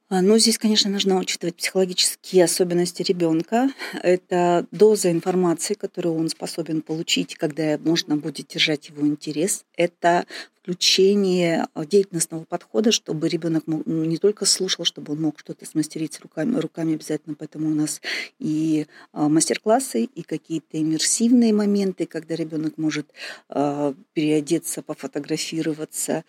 А, 0.09 0.21
ну, 0.21 0.37
здесь, 0.37 0.57
конечно, 0.57 0.89
нужно 0.89 1.17
учитывать 1.17 1.55
психологические 1.55 2.45
особенности 2.45 3.01
ребенка. 3.01 3.69
Это 4.01 4.65
доза 4.71 5.11
информации, 5.11 5.73
которую 5.73 6.15
он 6.15 6.29
способен 6.29 6.81
получить, 6.81 7.35
когда 7.35 7.77
можно 7.77 8.15
будет 8.15 8.47
держать 8.47 8.87
его 8.87 9.05
интерес. 9.05 9.65
Это 9.75 10.25
включение 10.67 11.65
а, 11.73 11.85
деятельностного 11.85 12.43
подхода, 12.43 12.91
чтобы 12.91 13.29
ребенок 13.29 13.63
ну, 13.67 13.83
не 13.85 14.17
только 14.17 14.45
слушал, 14.45 14.83
чтобы 14.83 15.13
он 15.13 15.21
мог 15.21 15.39
что-то 15.39 15.65
смастерить 15.65 16.19
руками, 16.19 16.57
руками 16.59 16.95
обязательно, 16.95 17.37
поэтому 17.39 17.67
у 17.69 17.73
нас 17.73 18.01
и 18.37 18.85
а, 19.13 19.29
мастер-классы, 19.29 20.03
и 20.03 20.23
какие-то 20.23 20.77
иммерсивные 20.77 21.53
моменты, 21.53 22.05
когда 22.05 22.35
ребенок 22.35 22.77
может 22.77 23.07
а, 23.47 23.93
переодеться, 24.11 24.81
пофотографироваться, 24.81 26.25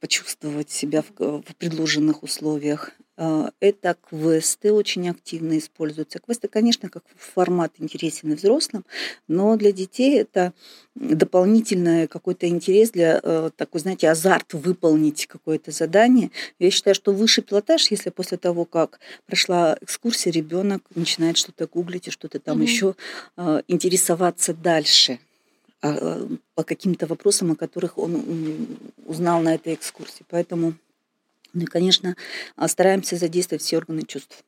почувствовать 0.00 0.72
себя 0.72 1.04
в 1.16 1.54
предложенных 1.56 2.24
условиях. 2.24 2.90
А, 3.16 3.50
это 3.60 3.96
квесты 4.08 4.72
очень 4.72 5.08
активно 5.08 5.58
используются. 5.58 6.18
Квесты, 6.18 6.48
конечно, 6.48 6.88
как 6.88 7.04
формат 7.16 7.72
интересен 7.78 8.32
и 8.32 8.34
взрослым, 8.34 8.84
но 9.28 9.56
для 9.56 9.70
детей 9.70 10.18
это 10.18 10.52
дополнительный 10.96 12.08
какой-то 12.08 12.48
интерес 12.48 12.90
для 12.90 13.20
э, 13.22 13.50
такой, 13.56 13.80
знаете, 13.80 14.10
азарт 14.10 14.52
выполнить 14.54 15.26
какое-то 15.26 15.70
задание. 15.70 16.30
Я 16.58 16.70
считаю, 16.70 16.94
что 16.94 17.12
высший 17.12 17.44
пилотаж, 17.44 17.88
если 17.90 18.10
после 18.10 18.36
того, 18.38 18.64
как 18.64 18.98
прошла 19.26 19.76
экскурсия, 19.80 20.32
ребенок 20.32 20.82
начинает 20.94 21.36
что-то 21.36 21.66
гуглить 21.66 22.08
и 22.08 22.10
что-то 22.10 22.40
там 22.40 22.60
mm-hmm. 22.60 22.64
еще 22.64 22.94
э, 23.36 23.62
интересоваться 23.68 24.54
дальше 24.54 25.20
а, 25.82 26.26
по 26.54 26.64
каким-то 26.64 27.06
вопросам, 27.06 27.52
о 27.52 27.56
которых 27.56 27.98
он 27.98 28.22
узнал 29.06 29.40
на 29.40 29.54
этой 29.54 29.74
экскурсии. 29.74 30.24
Поэтому 30.30 30.74
ну 31.54 31.62
и, 31.62 31.66
конечно, 31.66 32.16
а, 32.56 32.68
стараемся 32.68 33.16
задействовать 33.16 33.62
все 33.62 33.78
органы 33.78 34.02
чувств. 34.02 34.44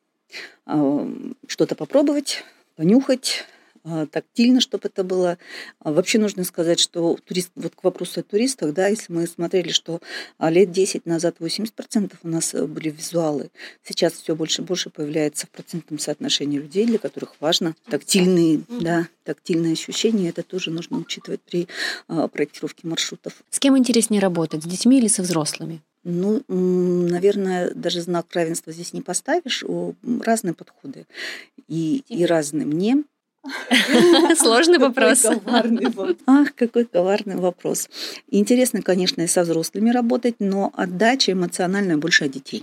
А, 0.67 1.09
что-то 1.47 1.77
попробовать, 1.77 2.45
понюхать, 2.75 3.45
а, 3.85 4.07
тактильно, 4.07 4.61
чтобы 4.61 4.89
это 4.89 5.05
было. 5.05 5.39
Вообще 5.79 6.19
нужно 6.19 6.43
сказать, 6.43 6.81
что 6.81 7.17
турист, 7.25 7.53
вот 7.55 7.77
к 7.77 7.85
вопросу 7.85 8.21
о 8.21 8.23
туристах, 8.25 8.75
да, 8.75 8.89
если 8.89 9.13
мы 9.13 9.29
смотрели, 9.29 9.71
что 9.71 10.01
лет 10.41 10.73
10 10.73 11.07
назад 11.07 11.37
80% 11.39 12.15
у 12.25 12.29
нас 12.29 12.53
э, 12.53 12.67
были 12.67 12.91
визуалы, 12.91 13.51
сейчас 13.85 14.15
все 14.15 14.35
больше 14.35 14.63
и 14.63 14.65
больше 14.65 14.91
появляется 14.91 15.47
в 15.47 15.51
процентном 15.51 16.01
соотношении 16.01 16.59
людей, 16.59 16.87
для 16.87 16.99
которых 16.99 17.37
важно 17.39 17.77
тактильные, 17.89 18.63
да, 18.69 19.07
тактильные 19.23 19.75
ощущения. 19.75 20.31
Это 20.31 20.43
тоже 20.43 20.73
нужно 20.73 20.99
учитывать 20.99 21.41
при 21.43 21.69
проектировке 22.09 22.89
маршрутов. 22.89 23.45
С 23.51 23.61
кем 23.61 23.79
интереснее 23.79 24.21
работать, 24.21 24.65
с 24.65 24.67
детьми 24.67 24.99
или 24.99 25.07
со 25.07 25.23
взрослыми? 25.23 25.81
Ну, 26.09 26.41
наверное, 26.49 27.73
даже 27.75 28.01
знак 28.01 28.27
равенства 28.33 28.73
здесь 28.73 28.93
не 28.93 29.03
поставишь. 29.03 29.65
Разные 30.21 30.55
подходы 30.55 31.05
и, 31.67 32.05
и 32.09 32.25
разные. 32.25 32.65
Мне 32.65 33.03
Сложный 34.37 34.79
вопрос. 34.79 35.25
Ах, 36.27 36.55
какой 36.55 36.85
коварный 36.85 37.37
вопрос. 37.37 37.89
Интересно, 38.29 38.83
конечно, 38.83 39.23
и 39.23 39.27
со 39.27 39.43
взрослыми 39.43 39.91
работать, 39.91 40.37
но 40.39 40.73
отдача 40.77 41.33
эмоциональная 41.33 41.97
больше 41.97 42.27
от 42.27 42.31
детей. 42.33 42.63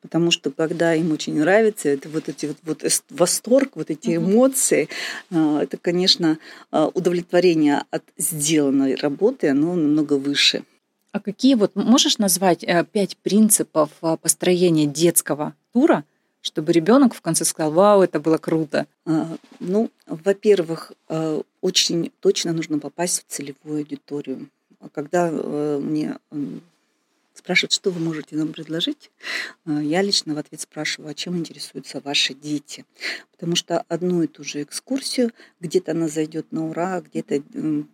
Потому 0.00 0.30
что 0.30 0.50
когда 0.50 0.94
им 0.94 1.12
очень 1.12 1.38
нравится, 1.38 1.90
это 1.90 2.08
вот 2.08 2.28
эти 2.28 2.46
вот, 2.46 2.56
вот 2.62 2.82
восторг, 3.10 3.72
вот 3.74 3.90
эти 3.90 4.16
эмоции, 4.16 4.88
а, 5.30 5.62
это, 5.62 5.76
конечно, 5.76 6.38
а, 6.70 6.88
удовлетворение 6.88 7.84
от 7.90 8.04
сделанной 8.16 8.94
работы, 8.94 9.48
оно 9.48 9.74
намного 9.74 10.14
выше. 10.14 10.64
А 11.12 11.18
какие 11.18 11.54
вот 11.54 11.74
можешь 11.74 12.18
назвать 12.18 12.62
э, 12.62 12.84
пять 12.84 13.16
принципов 13.16 13.90
э, 14.00 14.16
построения 14.16 14.86
детского 14.86 15.54
тура, 15.72 16.04
чтобы 16.40 16.72
ребенок 16.72 17.14
в 17.14 17.20
конце 17.20 17.44
сказал, 17.44 17.72
вау, 17.72 18.02
это 18.02 18.20
было 18.20 18.38
круто? 18.38 18.86
А, 19.06 19.36
ну, 19.58 19.90
во-первых, 20.06 20.92
э, 21.08 21.42
очень 21.60 22.12
точно 22.20 22.52
нужно 22.52 22.78
попасть 22.78 23.24
в 23.26 23.32
целевую 23.32 23.78
аудиторию. 23.78 24.48
А 24.78 24.88
когда 24.88 25.30
мне 25.30 26.16
спрашивают, 27.34 27.72
что 27.72 27.90
вы 27.90 28.00
можете 28.00 28.34
нам 28.36 28.48
предложить, 28.52 29.10
я 29.66 30.00
лично 30.00 30.34
в 30.34 30.38
ответ 30.38 30.60
спрашиваю, 30.62 31.10
а 31.10 31.14
чем 31.14 31.36
интересуются 31.36 32.00
ваши 32.00 32.32
дети. 32.32 32.86
Потому 33.32 33.56
что 33.56 33.84
одну 33.88 34.22
и 34.22 34.26
ту 34.26 34.42
же 34.42 34.62
экскурсию, 34.62 35.32
где-то 35.60 35.92
она 35.92 36.08
зайдет 36.08 36.50
на 36.50 36.66
ура, 36.66 37.02
где-то 37.02 37.42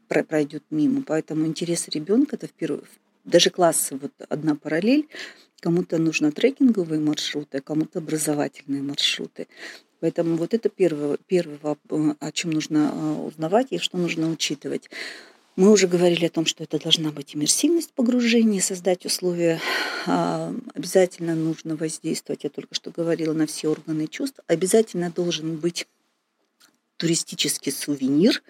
пройдет 0.06 0.62
мимо. 0.70 1.02
Поэтому 1.02 1.44
интерес 1.46 1.88
ребенка 1.88 2.36
это 2.36 2.46
в 2.46 2.52
первую, 2.52 2.84
даже 3.26 3.50
классы, 3.50 3.96
вот 3.96 4.12
одна 4.28 4.54
параллель, 4.54 5.08
кому-то 5.60 5.98
нужно 5.98 6.32
трекинговые 6.32 7.00
маршруты, 7.00 7.58
а 7.58 7.60
кому-то 7.60 7.98
образовательные 7.98 8.82
маршруты. 8.82 9.48
Поэтому 10.00 10.36
вот 10.36 10.54
это 10.54 10.68
первое, 10.68 11.18
первое, 11.26 11.76
о 12.20 12.32
чем 12.32 12.52
нужно 12.52 12.90
а, 12.92 13.22
узнавать 13.22 13.68
и 13.70 13.78
что 13.78 13.98
нужно 13.98 14.30
учитывать. 14.30 14.90
Мы 15.56 15.72
уже 15.72 15.88
говорили 15.88 16.26
о 16.26 16.30
том, 16.30 16.44
что 16.44 16.64
это 16.64 16.78
должна 16.78 17.10
быть 17.10 17.34
иммерсивность 17.34 17.90
погружения, 17.94 18.60
создать 18.60 19.06
условия. 19.06 19.58
А, 20.06 20.54
обязательно 20.74 21.34
нужно 21.34 21.76
воздействовать, 21.76 22.44
я 22.44 22.50
только 22.50 22.74
что 22.74 22.90
говорила, 22.90 23.32
на 23.32 23.46
все 23.46 23.68
органы 23.68 24.06
чувств. 24.06 24.40
Обязательно 24.46 25.10
должен 25.10 25.56
быть 25.56 25.86
туристический 26.96 27.72
сувенир, 27.72 28.42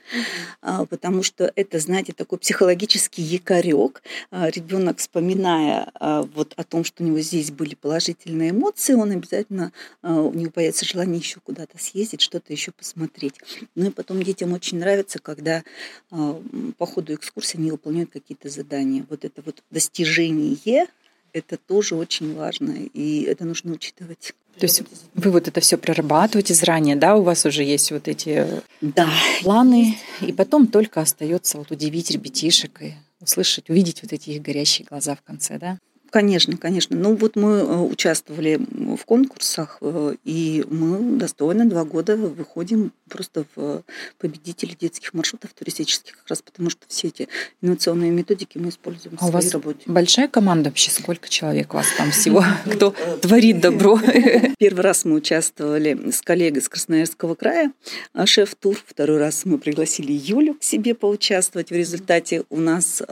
mm-hmm. 0.62 0.86
потому 0.86 1.22
что 1.22 1.52
это, 1.56 1.78
знаете, 1.78 2.12
такой 2.12 2.38
психологический 2.38 3.22
якорек. 3.22 4.02
А, 4.30 4.50
Ребенок, 4.50 4.98
вспоминая 4.98 5.90
а, 5.94 6.22
вот 6.22 6.54
о 6.56 6.64
том, 6.64 6.84
что 6.84 7.02
у 7.02 7.06
него 7.06 7.20
здесь 7.20 7.50
были 7.50 7.74
положительные 7.74 8.50
эмоции, 8.50 8.94
он 8.94 9.10
обязательно, 9.10 9.72
у 10.02 10.32
него 10.32 10.50
появится 10.50 10.84
желание 10.84 11.18
еще 11.18 11.40
куда-то 11.40 11.78
съездить, 11.78 12.20
что-то 12.20 12.52
еще 12.52 12.72
посмотреть. 12.72 13.34
Ну 13.74 13.86
и 13.86 13.90
потом 13.90 14.22
детям 14.22 14.52
очень 14.52 14.78
нравится, 14.78 15.18
когда 15.18 15.62
по 16.10 16.86
ходу 16.86 17.14
экскурсии 17.14 17.58
они 17.58 17.70
выполняют 17.70 18.10
какие-то 18.10 18.48
задания. 18.48 19.04
Вот 19.08 19.24
это 19.24 19.42
вот 19.42 19.62
достижение 19.70 20.86
это 21.32 21.58
тоже 21.58 21.96
очень 21.96 22.34
важно, 22.34 22.70
и 22.70 23.22
это 23.22 23.44
нужно 23.44 23.72
учитывать. 23.72 24.32
То 24.58 24.64
есть 24.64 24.82
вы 25.14 25.30
вот 25.30 25.48
это 25.48 25.60
все 25.60 25.76
прорабатываете 25.76 26.54
заранее, 26.54 26.96
да? 26.96 27.16
У 27.16 27.22
вас 27.22 27.44
уже 27.44 27.62
есть 27.62 27.90
вот 27.90 28.08
эти 28.08 28.46
да. 28.80 29.08
планы, 29.42 29.98
и 30.20 30.32
потом 30.32 30.66
только 30.66 31.00
остается 31.00 31.58
вот 31.58 31.70
удивить 31.70 32.10
ребятишек 32.10 32.82
и 32.82 32.94
услышать, 33.20 33.68
увидеть 33.68 34.02
вот 34.02 34.12
эти 34.12 34.30
их 34.30 34.42
горящие 34.42 34.86
глаза 34.88 35.14
в 35.14 35.22
конце, 35.22 35.58
да? 35.58 35.78
Конечно, 36.10 36.56
конечно. 36.56 36.96
Ну 36.96 37.14
вот 37.16 37.36
мы 37.36 37.58
э, 37.58 37.78
участвовали 37.78 38.60
в 38.96 39.04
конкурсах, 39.04 39.78
э, 39.80 40.14
и 40.24 40.64
мы 40.70 41.18
достойно 41.18 41.66
два 41.66 41.84
года 41.84 42.16
выходим 42.16 42.92
просто 43.08 43.44
в 43.54 43.82
победители 44.18 44.76
детских 44.78 45.14
маршрутов 45.14 45.52
туристических, 45.54 46.16
как 46.16 46.28
раз 46.28 46.42
потому 46.42 46.70
что 46.70 46.82
все 46.88 47.08
эти 47.08 47.28
инновационные 47.60 48.10
методики 48.10 48.58
мы 48.58 48.68
используем 48.68 49.16
а 49.20 49.26
в 49.26 49.30
своей 49.30 49.32
у 49.32 49.34
вас 49.34 49.52
работе. 49.52 49.80
Большая 49.86 50.28
команда 50.28 50.70
вообще? 50.70 50.90
Сколько 50.90 51.28
человек 51.28 51.74
у 51.74 51.76
вас 51.76 51.86
там 51.96 52.10
всего? 52.10 52.44
Кто 52.72 52.94
творит 53.20 53.60
добро? 53.60 53.98
Первый 54.58 54.80
раз 54.80 55.04
мы 55.04 55.16
участвовали 55.16 56.10
с 56.10 56.20
коллегой 56.22 56.60
из 56.60 56.68
Красноярского 56.68 57.34
края, 57.34 57.72
а 58.12 58.26
шеф-тур. 58.26 58.76
Второй 58.86 59.18
раз 59.18 59.44
мы 59.44 59.58
пригласили 59.58 60.12
Юлю 60.12 60.54
к 60.54 60.62
себе 60.62 60.94
поучаствовать. 60.94 61.70
В 61.70 61.74
результате 61.74 62.44
у 62.50 62.58
нас 62.58 63.02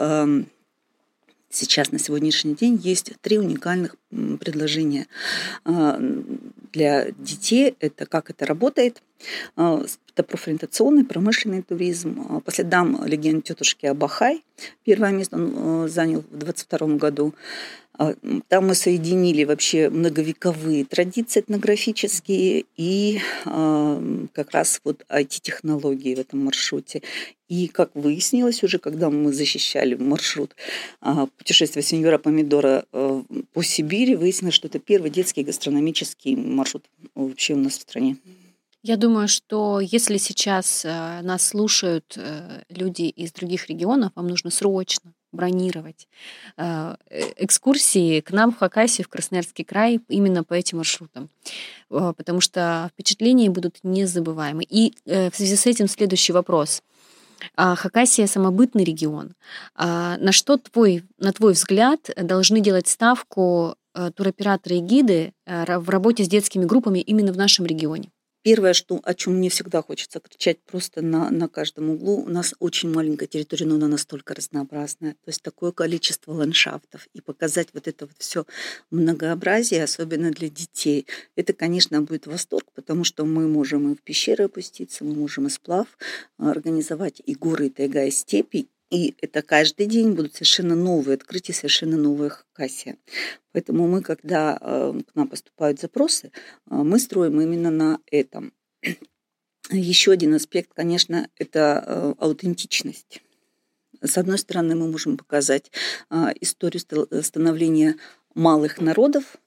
сейчас 1.54 1.92
на 1.92 1.98
сегодняшний 1.98 2.54
день 2.54 2.80
есть 2.82 3.12
три 3.20 3.38
уникальных 3.38 3.96
предложения 4.10 5.06
а, 5.64 5.98
для 6.72 7.10
детей. 7.12 7.76
Это 7.80 8.06
как 8.06 8.30
это 8.30 8.46
работает. 8.46 9.02
А, 9.56 9.82
это 10.12 10.22
профориентационный, 10.22 11.04
промышленный 11.04 11.62
туризм. 11.62 12.26
А, 12.28 12.40
по 12.40 12.52
следам 12.52 13.04
легенд 13.04 13.44
тетушки 13.44 13.86
Абахай. 13.86 14.44
Первое 14.84 15.12
место 15.12 15.36
он 15.36 15.88
занял 15.88 16.20
в 16.20 16.38
2022 16.38 16.96
году. 16.96 17.34
А, 17.96 18.14
там 18.48 18.66
мы 18.66 18.74
соединили 18.74 19.44
вообще 19.44 19.88
многовековые 19.88 20.84
традиции 20.84 21.40
этнографические 21.40 22.64
и 22.76 23.20
а, 23.44 24.02
как 24.32 24.50
раз 24.50 24.80
вот 24.84 25.04
IT-технологии 25.08 26.14
в 26.14 26.18
этом 26.18 26.44
маршруте. 26.44 27.02
И 27.48 27.68
как 27.68 27.90
выяснилось 27.94 28.64
уже, 28.64 28.78
когда 28.78 29.10
мы 29.10 29.32
защищали 29.32 29.94
маршрут 29.94 30.56
а, 31.00 31.26
путешествия 31.38 31.82
сеньора 31.82 32.18
Помидора 32.18 32.84
по 32.90 33.62
Сибири, 33.62 34.16
выяснилось, 34.16 34.54
что 34.54 34.66
это 34.66 34.78
первый 34.80 35.10
детский 35.10 35.44
гастрономический 35.44 36.34
маршрут 36.34 36.84
вообще 37.14 37.54
у 37.54 37.58
нас 37.58 37.74
в 37.78 37.82
стране. 37.82 38.16
Я 38.82 38.96
думаю, 38.96 39.28
что 39.28 39.80
если 39.80 40.18
сейчас 40.18 40.84
нас 40.84 41.46
слушают 41.46 42.18
э, 42.18 42.64
люди 42.68 43.04
из 43.04 43.32
других 43.32 43.70
регионов, 43.70 44.12
вам 44.14 44.28
нужно 44.28 44.50
срочно 44.50 45.14
бронировать 45.34 46.08
э, 46.56 46.96
экскурсии 47.36 48.20
к 48.20 48.30
нам 48.30 48.52
в 48.52 48.58
Хакасию, 48.58 49.04
в 49.04 49.08
Красноярский 49.08 49.64
край, 49.64 50.00
именно 50.08 50.44
по 50.44 50.54
этим 50.54 50.78
маршрутам. 50.78 51.28
Э, 51.90 52.12
потому 52.16 52.40
что 52.40 52.90
впечатления 52.92 53.50
будут 53.50 53.78
незабываемы. 53.82 54.64
И 54.68 54.94
э, 55.04 55.30
в 55.30 55.36
связи 55.36 55.56
с 55.56 55.66
этим 55.66 55.88
следующий 55.88 56.32
вопрос. 56.32 56.82
А, 57.56 57.74
Хакасия 57.74 58.26
самобытный 58.26 58.84
регион. 58.84 59.34
А, 59.74 60.16
на 60.18 60.32
что 60.32 60.56
твой, 60.56 61.04
на 61.18 61.32
твой 61.32 61.52
взгляд 61.52 62.10
должны 62.16 62.60
делать 62.60 62.88
ставку 62.88 63.76
туроператоры 64.16 64.76
и 64.76 64.80
гиды 64.80 65.32
в 65.46 65.88
работе 65.88 66.24
с 66.24 66.28
детскими 66.28 66.64
группами 66.64 66.98
именно 66.98 67.32
в 67.32 67.36
нашем 67.36 67.64
регионе? 67.64 68.10
Первое, 68.44 68.74
что, 68.74 69.00
о 69.02 69.14
чем 69.14 69.36
мне 69.36 69.48
всегда 69.48 69.80
хочется 69.80 70.20
кричать 70.20 70.58
просто 70.60 71.00
на, 71.00 71.30
на 71.30 71.48
каждом 71.48 71.88
углу, 71.88 72.24
у 72.24 72.28
нас 72.28 72.54
очень 72.58 72.92
маленькая 72.92 73.26
территория, 73.26 73.64
но 73.64 73.76
она 73.76 73.88
настолько 73.88 74.34
разнообразная. 74.34 75.12
То 75.12 75.28
есть 75.28 75.40
такое 75.40 75.72
количество 75.72 76.32
ландшафтов. 76.32 77.08
И 77.14 77.22
показать 77.22 77.68
вот 77.72 77.88
это 77.88 78.04
вот 78.04 78.16
все 78.18 78.44
многообразие, 78.90 79.82
особенно 79.82 80.30
для 80.30 80.50
детей, 80.50 81.06
это, 81.36 81.54
конечно, 81.54 82.02
будет 82.02 82.26
восторг, 82.26 82.66
потому 82.74 83.02
что 83.04 83.24
мы 83.24 83.48
можем 83.48 83.90
и 83.90 83.96
в 83.96 84.02
пещеры 84.02 84.44
опуститься, 84.44 85.04
мы 85.04 85.14
можем 85.14 85.46
и 85.46 85.50
сплав 85.50 85.88
организовать, 86.36 87.22
и 87.24 87.34
горы, 87.34 87.68
и 87.68 87.70
тайга, 87.70 88.04
и 88.04 88.10
степи, 88.10 88.68
И 88.90 89.14
это 89.20 89.42
каждый 89.42 89.86
день 89.86 90.12
будут 90.12 90.34
совершенно 90.34 90.74
новые 90.74 91.14
открытия, 91.14 91.52
совершенно 91.52 91.96
новые 91.96 92.30
хакасия. 92.30 92.96
Поэтому 93.52 93.88
мы, 93.88 94.02
когда 94.02 94.58
э, 94.60 95.00
к 95.06 95.14
нам 95.14 95.28
поступают 95.28 95.80
запросы, 95.80 96.28
э, 96.28 96.30
мы 96.74 96.98
строим 96.98 97.40
именно 97.40 97.70
на 97.70 97.98
этом. 98.10 98.52
Еще 99.70 100.12
один 100.12 100.34
аспект, 100.34 100.72
конечно, 100.74 101.28
это 101.36 101.82
э, 101.86 102.14
аутентичность. 102.18 103.22
С 104.00 104.18
одной 104.18 104.38
стороны, 104.38 104.74
мы 104.74 104.90
можем 104.90 105.16
показать 105.16 105.70
историю 106.40 107.22
становления 107.22 107.96
малых 108.34 108.80
народов, 108.80 109.38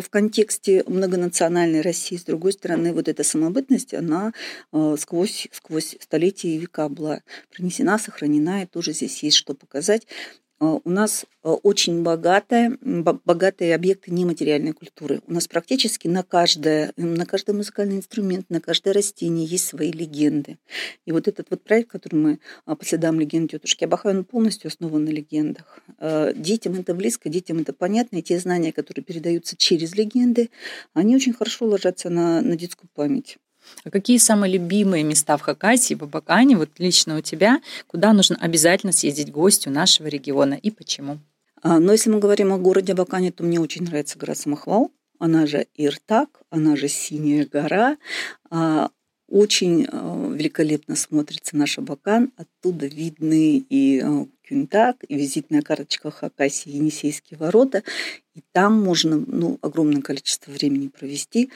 в 0.00 0.10
контексте 0.10 0.84
многонациональной 0.86 1.80
России. 1.80 2.16
С 2.16 2.24
другой 2.24 2.52
стороны, 2.52 2.92
вот 2.92 3.08
эта 3.08 3.24
самобытность, 3.24 3.94
она 3.94 4.32
э, 4.72 4.96
сквозь, 4.98 5.48
сквозь 5.52 5.96
столетия 6.00 6.54
и 6.54 6.58
века 6.58 6.88
была 6.88 7.20
принесена, 7.50 7.98
сохранена, 7.98 8.62
и 8.62 8.66
тоже 8.66 8.92
здесь 8.92 9.22
есть 9.22 9.36
что 9.36 9.54
показать. 9.54 10.06
А, 10.60 10.78
у 10.84 10.90
нас 10.90 11.26
а, 11.42 11.52
очень 11.54 12.02
богатая, 12.02 12.76
богатые 12.80 13.74
объекты 13.74 14.12
нематериальной 14.12 14.72
культуры. 14.72 15.20
У 15.26 15.32
нас 15.32 15.48
практически 15.48 16.08
на, 16.08 16.22
каждое, 16.22 16.92
на 16.96 17.26
каждый 17.26 17.54
музыкальный 17.54 17.96
инструмент, 17.96 18.50
на 18.50 18.60
каждое 18.60 18.94
растение 18.94 19.44
есть 19.44 19.66
свои 19.66 19.90
легенды. 19.90 20.58
И 21.06 21.12
вот 21.12 21.28
этот 21.28 21.50
вот 21.50 21.62
проект, 21.62 21.90
который 21.90 22.16
мы 22.16 22.38
а, 22.66 22.76
по 22.76 22.84
следам 22.84 23.18
легенд 23.18 23.50
тетушки 23.50 23.84
Абаха, 23.84 24.08
он 24.08 24.24
полностью 24.24 24.68
основан 24.68 25.04
на 25.04 25.10
легендах. 25.10 25.80
Детям 26.34 26.74
это 26.74 26.94
близко, 26.94 27.28
детям 27.28 27.58
это 27.58 27.72
понятно, 27.72 28.16
и 28.16 28.22
те 28.22 28.38
знания, 28.38 28.72
которые 28.72 29.04
передаются 29.04 29.56
через 29.56 29.94
легенды, 29.94 30.50
они 30.92 31.16
очень 31.16 31.32
хорошо 31.32 31.66
ложатся 31.66 32.10
на, 32.10 32.40
на 32.40 32.56
детскую 32.56 32.88
память. 32.94 33.38
А 33.84 33.90
какие 33.90 34.18
самые 34.18 34.52
любимые 34.52 35.04
места 35.04 35.36
в 35.36 35.42
Хакасии, 35.42 35.94
в 35.94 36.02
Абакане, 36.02 36.56
вот 36.56 36.70
лично 36.78 37.18
у 37.18 37.20
тебя, 37.20 37.60
куда 37.86 38.12
нужно 38.12 38.36
обязательно 38.40 38.92
съездить 38.92 39.30
гостю 39.30 39.70
нашего 39.70 40.06
региона 40.08 40.54
и 40.54 40.70
почему? 40.70 41.18
А, 41.62 41.78
но 41.78 41.92
если 41.92 42.10
мы 42.10 42.18
говорим 42.18 42.52
о 42.52 42.58
городе 42.58 42.92
Абакане, 42.92 43.32
то 43.32 43.42
мне 43.42 43.58
очень 43.58 43.84
нравится 43.84 44.18
гора 44.18 44.34
Самохвал. 44.34 44.90
Она 45.18 45.46
же 45.46 45.66
Иртак, 45.74 46.42
она 46.50 46.76
же 46.76 46.88
Синяя 46.88 47.46
гора. 47.46 47.96
А, 48.50 48.90
очень 49.28 49.86
а, 49.90 50.30
великолепно 50.30 50.94
смотрится 50.96 51.56
наш 51.56 51.78
Абакан. 51.78 52.32
Оттуда 52.36 52.86
видны 52.86 53.64
и 53.68 54.04
Кюнтак, 54.48 54.96
и 55.08 55.16
визитная 55.16 55.62
карточка 55.62 56.10
Хакасии, 56.10 56.70
Енисейские 56.70 57.38
ворота. 57.38 57.82
И 58.34 58.42
там 58.52 58.80
можно 58.82 59.16
ну, 59.16 59.58
огромное 59.62 60.02
количество 60.02 60.50
времени 60.50 60.88
провести. 60.88 61.50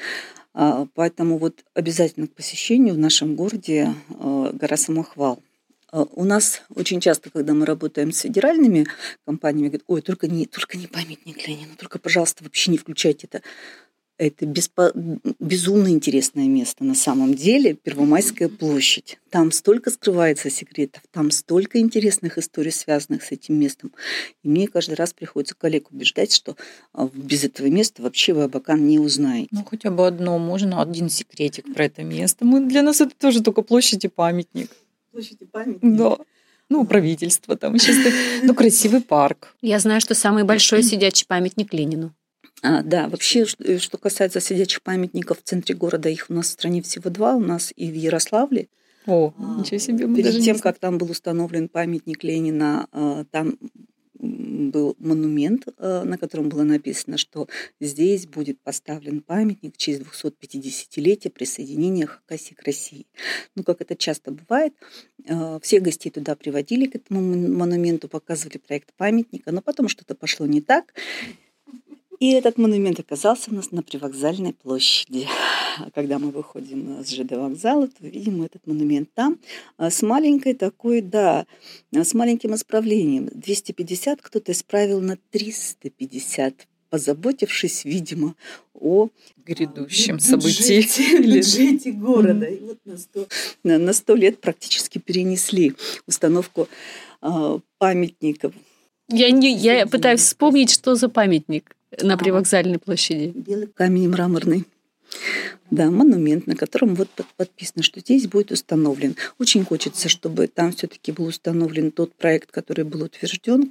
А, 0.54 0.86
поэтому 0.94 1.38
вот 1.38 1.64
обязательно 1.74 2.26
к 2.26 2.34
посещению 2.34 2.94
в 2.94 2.98
нашем 2.98 3.36
городе 3.36 3.94
а, 4.18 4.50
гора 4.52 4.76
Самохвал. 4.76 5.42
А, 5.90 6.02
у 6.02 6.24
нас 6.24 6.62
очень 6.74 7.00
часто, 7.00 7.30
когда 7.30 7.54
мы 7.54 7.64
работаем 7.64 8.12
с 8.12 8.20
федеральными 8.20 8.86
компаниями, 9.24 9.68
говорят, 9.68 9.84
ой, 9.86 10.02
только 10.02 10.26
не, 10.26 10.46
только 10.46 10.76
не 10.76 10.86
памятник 10.86 11.46
Ленину, 11.46 11.76
только, 11.76 11.98
пожалуйста, 11.98 12.44
вообще 12.44 12.70
не 12.70 12.78
включайте 12.78 13.26
это. 13.26 13.42
Это 14.18 14.46
беспо... 14.46 14.90
безумно 15.38 15.88
интересное 15.90 16.48
место 16.48 16.82
на 16.82 16.96
самом 16.96 17.34
деле, 17.34 17.74
Первомайская 17.74 18.48
площадь. 18.48 19.18
Там 19.30 19.52
столько 19.52 19.90
скрывается 19.90 20.50
секретов, 20.50 21.02
там 21.12 21.30
столько 21.30 21.78
интересных 21.78 22.36
историй, 22.36 22.72
связанных 22.72 23.22
с 23.22 23.30
этим 23.30 23.54
местом. 23.54 23.92
И 24.42 24.48
мне 24.48 24.66
каждый 24.66 24.94
раз 24.94 25.12
приходится 25.12 25.54
коллег 25.54 25.92
убеждать, 25.92 26.34
что 26.34 26.56
а, 26.92 27.08
без 27.14 27.44
этого 27.44 27.68
места 27.68 28.02
вообще 28.02 28.32
вы 28.32 28.42
Абакан 28.42 28.84
не 28.84 28.98
узнаете. 28.98 29.48
Ну, 29.52 29.64
хотя 29.64 29.90
бы 29.90 30.04
одно, 30.04 30.36
можно 30.38 30.82
один 30.82 31.10
секретик 31.10 31.72
про 31.72 31.84
это 31.84 32.02
место. 32.02 32.44
Мы, 32.44 32.66
для 32.66 32.82
нас 32.82 33.00
это 33.00 33.12
тоже 33.16 33.40
только 33.40 33.62
площадь 33.62 34.04
и 34.04 34.08
памятник. 34.08 34.68
Площадь 35.12 35.40
и 35.40 35.44
памятник? 35.44 35.96
Да. 35.96 36.18
Ну, 36.68 36.84
правительство 36.84 37.56
там 37.56 37.78
стоит. 37.78 38.42
Ну, 38.42 38.52
красивый 38.54 39.00
парк. 39.00 39.54
Я 39.62 39.78
знаю, 39.78 40.00
что 40.00 40.14
самый 40.14 40.42
большой 40.42 40.82
сидячий 40.82 41.24
памятник 41.26 41.72
Ленину. 41.72 42.12
А, 42.62 42.82
да, 42.82 43.08
вообще, 43.08 43.44
что, 43.44 43.78
что 43.78 43.98
касается 43.98 44.40
сидячих 44.40 44.82
памятников 44.82 45.40
в 45.40 45.42
центре 45.42 45.74
города, 45.74 46.08
их 46.08 46.26
у 46.28 46.34
нас 46.34 46.48
в 46.48 46.52
стране 46.52 46.82
всего 46.82 47.10
два, 47.10 47.34
у 47.34 47.40
нас 47.40 47.72
и 47.76 47.90
в 47.90 47.94
Ярославле. 47.94 48.68
О, 49.06 49.32
а, 49.38 49.60
ничего 49.60 49.78
себе. 49.78 50.06
Мы 50.06 50.16
Перед 50.16 50.42
тем, 50.42 50.58
как 50.58 50.78
там 50.78 50.98
был 50.98 51.10
установлен 51.10 51.68
памятник 51.68 52.22
Ленина, 52.24 52.88
а, 52.92 53.24
там 53.30 53.56
был 54.20 54.96
монумент, 54.98 55.68
а, 55.78 56.02
на 56.02 56.18
котором 56.18 56.48
было 56.48 56.64
написано, 56.64 57.16
что 57.16 57.48
здесь 57.80 58.26
будет 58.26 58.60
поставлен 58.60 59.20
памятник 59.20 59.74
в 59.74 59.78
честь 59.78 60.00
250-летия 60.00 61.30
присоединения 61.30 62.06
Хакасии 62.06 62.54
к 62.54 62.62
России. 62.64 63.06
Ну, 63.54 63.62
как 63.62 63.80
это 63.80 63.94
часто 63.94 64.32
бывает, 64.32 64.74
все 65.62 65.78
гостей 65.80 66.10
туда 66.10 66.34
приводили 66.34 66.86
к 66.86 66.96
этому 66.96 67.20
монументу, 67.20 68.08
показывали 68.08 68.58
проект 68.58 68.92
памятника, 68.94 69.52
но 69.52 69.62
потом 69.62 69.88
что-то 69.88 70.16
пошло 70.16 70.46
не 70.46 70.60
так, 70.60 70.92
и 72.20 72.32
этот 72.32 72.58
монумент 72.58 72.98
оказался 72.98 73.50
у 73.50 73.54
нас 73.54 73.70
на 73.70 73.82
привокзальной 73.82 74.52
площади. 74.52 75.28
Когда 75.94 76.18
мы 76.18 76.30
выходим 76.30 77.04
с 77.04 77.10
ЖД 77.10 77.32
вокзала, 77.32 77.86
то 77.86 78.06
видим 78.06 78.42
этот 78.42 78.66
монумент 78.66 79.08
там 79.14 79.38
а, 79.76 79.90
с 79.90 80.02
маленькой 80.02 80.54
такой, 80.54 81.00
да, 81.00 81.46
с 81.92 82.14
маленьким 82.14 82.54
исправлением. 82.54 83.28
250 83.32 84.20
кто-то 84.20 84.52
исправил 84.52 85.00
на 85.00 85.16
350 85.30 86.66
позаботившись, 86.90 87.84
видимо, 87.84 88.34
о 88.72 89.10
грядущем 89.44 90.18
событии. 90.18 90.80
Бюджете 91.20 91.92
города. 91.92 92.46
И 92.46 92.60
вот 92.60 92.78
на 92.86 92.96
100, 92.96 93.26
на 93.64 93.92
100 93.92 94.14
лет 94.14 94.40
практически 94.40 94.98
перенесли 94.98 95.74
установку 96.06 96.66
э, 97.20 97.58
памятников. 97.76 98.54
Я, 99.10 99.30
не, 99.30 99.54
я 99.54 99.86
пытаюсь 99.86 100.20
вспомнить, 100.20 100.70
что 100.70 100.94
за 100.94 101.10
памятник 101.10 101.74
на 102.00 102.16
привокзальной 102.16 102.78
площади. 102.78 103.32
Белый 103.34 103.68
камень 103.68 104.08
мраморный. 104.08 104.64
Да, 105.70 105.90
монумент, 105.90 106.46
на 106.46 106.56
котором 106.56 106.94
вот 106.94 107.08
подписано, 107.36 107.82
что 107.82 108.00
здесь 108.00 108.26
будет 108.26 108.50
установлен. 108.52 109.16
Очень 109.38 109.64
хочется, 109.64 110.08
чтобы 110.08 110.46
там 110.46 110.72
все-таки 110.72 111.12
был 111.12 111.26
установлен 111.26 111.90
тот 111.90 112.14
проект, 112.14 112.50
который 112.50 112.84
был 112.84 113.02
утвержден, 113.02 113.70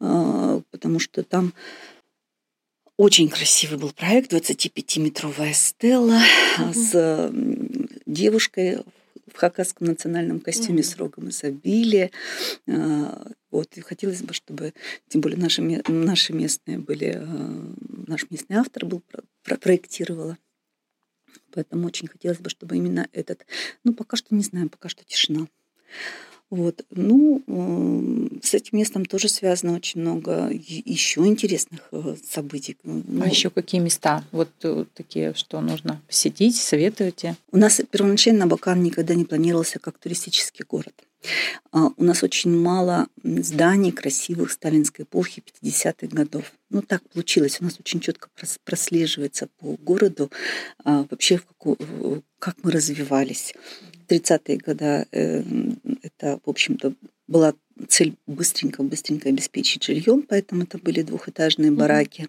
а, 0.00 0.60
потому 0.70 0.98
что 0.98 1.22
там 1.22 1.52
очень 2.96 3.28
красивый 3.28 3.78
был 3.78 3.92
проект, 3.92 4.32
25-метровая 4.32 5.52
стела 5.52 6.20
угу. 6.58 6.72
с 6.72 7.30
девушкой 8.06 8.78
в 9.32 9.36
хакасском 9.36 9.88
национальном 9.88 10.40
костюме 10.40 10.80
угу. 10.80 10.88
с 10.88 10.96
рогом 10.96 11.28
изобилия. 11.30 12.10
Вот, 13.54 13.78
и 13.78 13.82
хотелось 13.82 14.20
бы, 14.20 14.34
чтобы, 14.34 14.74
тем 15.06 15.20
более 15.20 15.38
наши, 15.38 15.62
наши 15.62 16.32
местные 16.32 16.76
были, 16.76 17.22
а, 17.24 17.74
наш 18.08 18.28
местный 18.28 18.56
автор 18.56 18.84
был, 18.84 19.00
про, 19.44 19.56
проектировала. 19.58 20.38
Поэтому 21.52 21.86
очень 21.86 22.08
хотелось 22.08 22.38
бы, 22.38 22.50
чтобы 22.50 22.76
именно 22.76 23.06
этот, 23.12 23.46
ну, 23.84 23.94
пока 23.94 24.16
что 24.16 24.34
не 24.34 24.42
знаем, 24.42 24.68
пока 24.68 24.88
что 24.88 25.04
тишина. 25.04 25.46
Вот. 26.50 26.84
Ну, 26.90 27.44
с 28.42 28.54
этим 28.54 28.78
местом 28.78 29.04
тоже 29.04 29.28
связано 29.28 29.76
очень 29.76 30.00
много 30.00 30.50
еще 30.50 31.24
интересных 31.24 31.80
э, 31.92 32.16
событий. 32.28 32.76
А 32.82 32.88
ну, 32.88 33.22
а 33.22 33.28
еще 33.28 33.50
какие 33.50 33.80
места? 33.80 34.24
Вот 34.32 34.50
э, 34.64 34.84
такие, 34.94 35.32
что 35.34 35.60
нужно 35.60 36.02
посетить, 36.08 36.56
советуете? 36.56 37.36
У 37.52 37.56
нас 37.56 37.80
первоначально 37.88 38.48
Бакан 38.48 38.82
никогда 38.82 39.14
не 39.14 39.24
планировался 39.24 39.78
как 39.78 39.98
туристический 39.98 40.64
город. 40.68 40.94
А, 41.72 41.88
у 41.96 42.04
нас 42.04 42.22
очень 42.22 42.56
мало 42.56 43.08
зданий 43.22 43.92
красивых 43.92 44.52
сталинской 44.52 45.04
эпохи 45.04 45.42
50-х 45.62 46.06
годов. 46.08 46.52
Ну, 46.70 46.82
так 46.82 47.02
получилось. 47.10 47.58
У 47.60 47.64
нас 47.64 47.78
очень 47.78 48.00
четко 48.00 48.28
прослеживается 48.64 49.48
по 49.58 49.76
городу 49.76 50.30
а, 50.84 51.06
вообще, 51.10 51.40
как 52.38 52.56
мы 52.62 52.70
развивались. 52.70 53.54
30-е 54.08 54.58
годы 54.58 55.06
это, 56.02 56.38
в 56.44 56.50
общем-то, 56.50 56.94
была 57.26 57.54
цель 57.88 58.14
быстренько-быстренько 58.26 59.28
обеспечить 59.28 59.84
жильем, 59.84 60.22
поэтому 60.22 60.62
это 60.62 60.78
были 60.78 61.02
двухэтажные 61.02 61.72
бараки. 61.72 62.28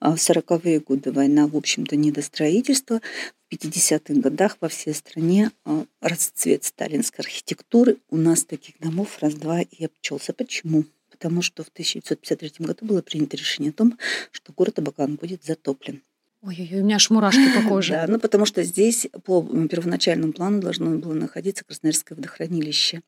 А 0.00 0.16
в 0.16 0.18
40-е 0.18 0.80
годы 0.80 1.12
война, 1.12 1.46
в 1.46 1.56
общем-то, 1.56 1.96
недостроительство. 1.96 3.00
В 3.48 3.54
50-х 3.54 4.14
годах 4.20 4.56
во 4.60 4.68
всей 4.68 4.94
стране 4.94 5.50
а, 5.64 5.84
расцвет 6.00 6.64
сталинской 6.64 7.24
архитектуры. 7.24 7.98
У 8.08 8.16
нас 8.16 8.44
таких 8.44 8.78
домов 8.78 9.18
раз-два 9.20 9.60
и 9.62 9.84
обчелся. 9.84 10.32
Почему? 10.32 10.84
Потому 11.10 11.42
что 11.42 11.64
в 11.64 11.68
1953 11.68 12.66
году 12.66 12.86
было 12.86 13.02
принято 13.02 13.36
решение 13.36 13.70
о 13.70 13.74
том, 13.74 13.98
что 14.30 14.52
город 14.52 14.78
Абакан 14.78 15.16
будет 15.16 15.44
затоплен. 15.44 16.02
Ой-ой-ой, 16.42 16.80
у 16.80 16.84
меня 16.84 16.96
аж 16.96 17.10
мурашки 17.10 17.54
по 17.54 17.62
коже. 17.68 17.92
Да, 17.92 18.06
ну 18.08 18.18
потому 18.18 18.46
что 18.46 18.62
здесь 18.62 19.06
по 19.24 19.42
первоначальному 19.42 20.32
плану 20.32 20.60
должно 20.60 20.96
было 20.96 21.12
находиться 21.12 21.64
Красноярское 21.66 22.16
водохранилище. 22.16 23.02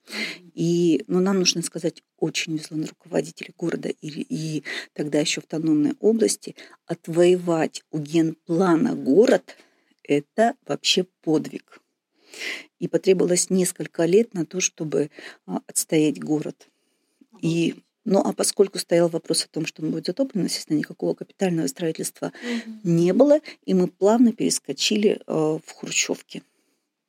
И 0.54 1.02
ну, 1.06 1.20
нам 1.20 1.38
нужно 1.38 1.62
сказать, 1.62 2.02
очень 2.18 2.58
везло 2.58 2.76
на 2.76 2.86
руководителей 2.86 3.54
города 3.56 3.88
и, 3.88 4.08
и 4.08 4.64
тогда 4.92 5.18
еще 5.20 5.40
автономной 5.40 5.94
области. 6.00 6.56
Отвоевать 6.86 7.82
у 7.90 7.98
генплана 8.00 8.94
город– 8.94 9.56
это 10.02 10.54
вообще 10.66 11.06
подвиг. 11.22 11.80
И 12.80 12.88
потребовалось 12.88 13.48
несколько 13.48 14.04
лет 14.04 14.34
на 14.34 14.44
то, 14.44 14.60
чтобы 14.60 15.10
а, 15.46 15.60
отстоять 15.66 16.20
город. 16.20 16.68
И 17.40 17.76
ну 18.04 18.20
а 18.20 18.32
поскольку 18.32 18.78
стоял 18.78 19.08
вопрос 19.08 19.44
о 19.44 19.48
том, 19.48 19.66
что 19.66 19.82
он 19.82 19.90
будет 19.90 20.06
затоплен, 20.06 20.44
естественно, 20.44 20.78
никакого 20.78 21.14
капитального 21.14 21.66
строительства 21.66 22.32
угу. 22.42 22.78
не 22.82 23.12
было, 23.12 23.40
и 23.64 23.74
мы 23.74 23.86
плавно 23.86 24.32
перескочили 24.32 25.20
э, 25.26 25.32
в 25.64 25.72
Хрущевки. 25.72 26.42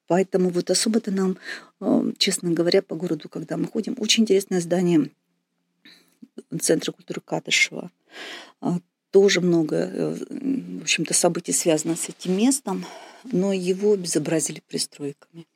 Поэтому 0.08 0.50
вот 0.50 0.70
особо-то 0.70 1.12
нам, 1.12 1.38
э, 1.82 2.12
честно 2.18 2.52
говоря, 2.52 2.82
по 2.82 2.96
городу, 2.96 3.30
когда 3.30 3.58
мы 3.58 3.68
ходим, 3.68 3.96
очень 3.98 4.24
интересное 4.24 4.62
здание 4.62 5.10
Центра 6.60 6.92
культуры 6.92 7.22
Катышева. 7.22 7.92
А, 8.62 8.80
тоже 9.12 9.42
много, 9.42 9.76
э, 9.76 10.16
в 10.80 10.82
общем-то, 10.84 11.14
событий 11.14 11.54
связано 11.54 11.96
с 11.96 12.10
этим 12.10 12.38
местом, 12.38 12.86
но 13.24 13.54
его 13.54 13.96
безобразили 13.96 14.62
пристройками. 14.68 15.48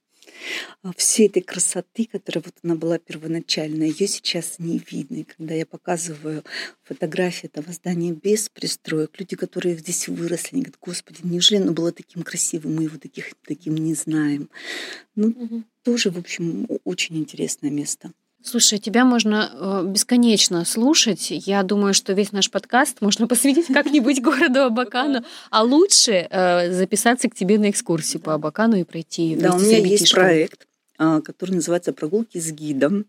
А, 0.83 0.91
Всей 0.95 1.27
этой 1.27 1.41
красоты, 1.41 2.07
которая 2.11 2.43
вот 2.43 2.55
она 2.63 2.75
была 2.75 2.99
первоначальная, 2.99 3.87
ее 3.87 4.07
сейчас 4.07 4.59
не 4.59 4.79
видно. 4.79 5.17
И 5.17 5.23
когда 5.23 5.53
я 5.53 5.65
показываю 5.65 6.43
фотографии 6.83 7.47
этого 7.47 7.71
здания 7.71 8.11
без 8.11 8.49
пристроек, 8.49 9.11
люди, 9.19 9.35
которые 9.35 9.77
здесь 9.77 10.07
выросли, 10.07 10.55
они 10.55 10.61
говорят, 10.63 10.79
господи, 10.81 11.19
неужели 11.23 11.61
оно 11.61 11.73
было 11.73 11.91
таким 11.91 12.23
красивым, 12.23 12.75
мы 12.75 12.83
его 12.83 12.97
таких, 12.97 13.33
таким 13.45 13.75
не 13.75 13.93
знаем. 13.93 14.49
Ну, 15.15 15.29
угу. 15.29 15.63
тоже, 15.83 16.11
в 16.11 16.17
общем, 16.17 16.67
очень 16.83 17.17
интересное 17.17 17.71
место. 17.71 18.11
Слушай, 18.47 18.79
тебя 18.79 19.03
можно 19.03 19.51
э, 19.51 19.83
бесконечно 19.87 20.63
слушать. 20.63 21.27
Я 21.31 21.63
думаю, 21.63 21.93
что 21.93 22.13
весь 22.13 22.31
наш 22.31 22.49
подкаст 22.49 23.01
можно 23.01 23.27
посвятить 23.27 23.67
как-нибудь 23.67 24.21
городу 24.21 24.63
Абакану, 24.63 25.25
а 25.49 25.63
лучше 25.63 26.27
э, 26.29 26.71
записаться 26.71 27.29
к 27.29 27.35
тебе 27.35 27.59
на 27.59 27.69
экскурсию 27.69 28.21
по 28.21 28.33
Абакану 28.33 28.77
и 28.77 28.85
пройти. 28.85 29.35
Да, 29.35 29.53
у 29.53 29.59
меня 29.59 29.79
есть 29.79 30.13
проект 30.13 30.66
который 30.97 31.51
называется 31.51 31.93
«Прогулки 31.93 32.39
с 32.39 32.51
гидом». 32.51 33.05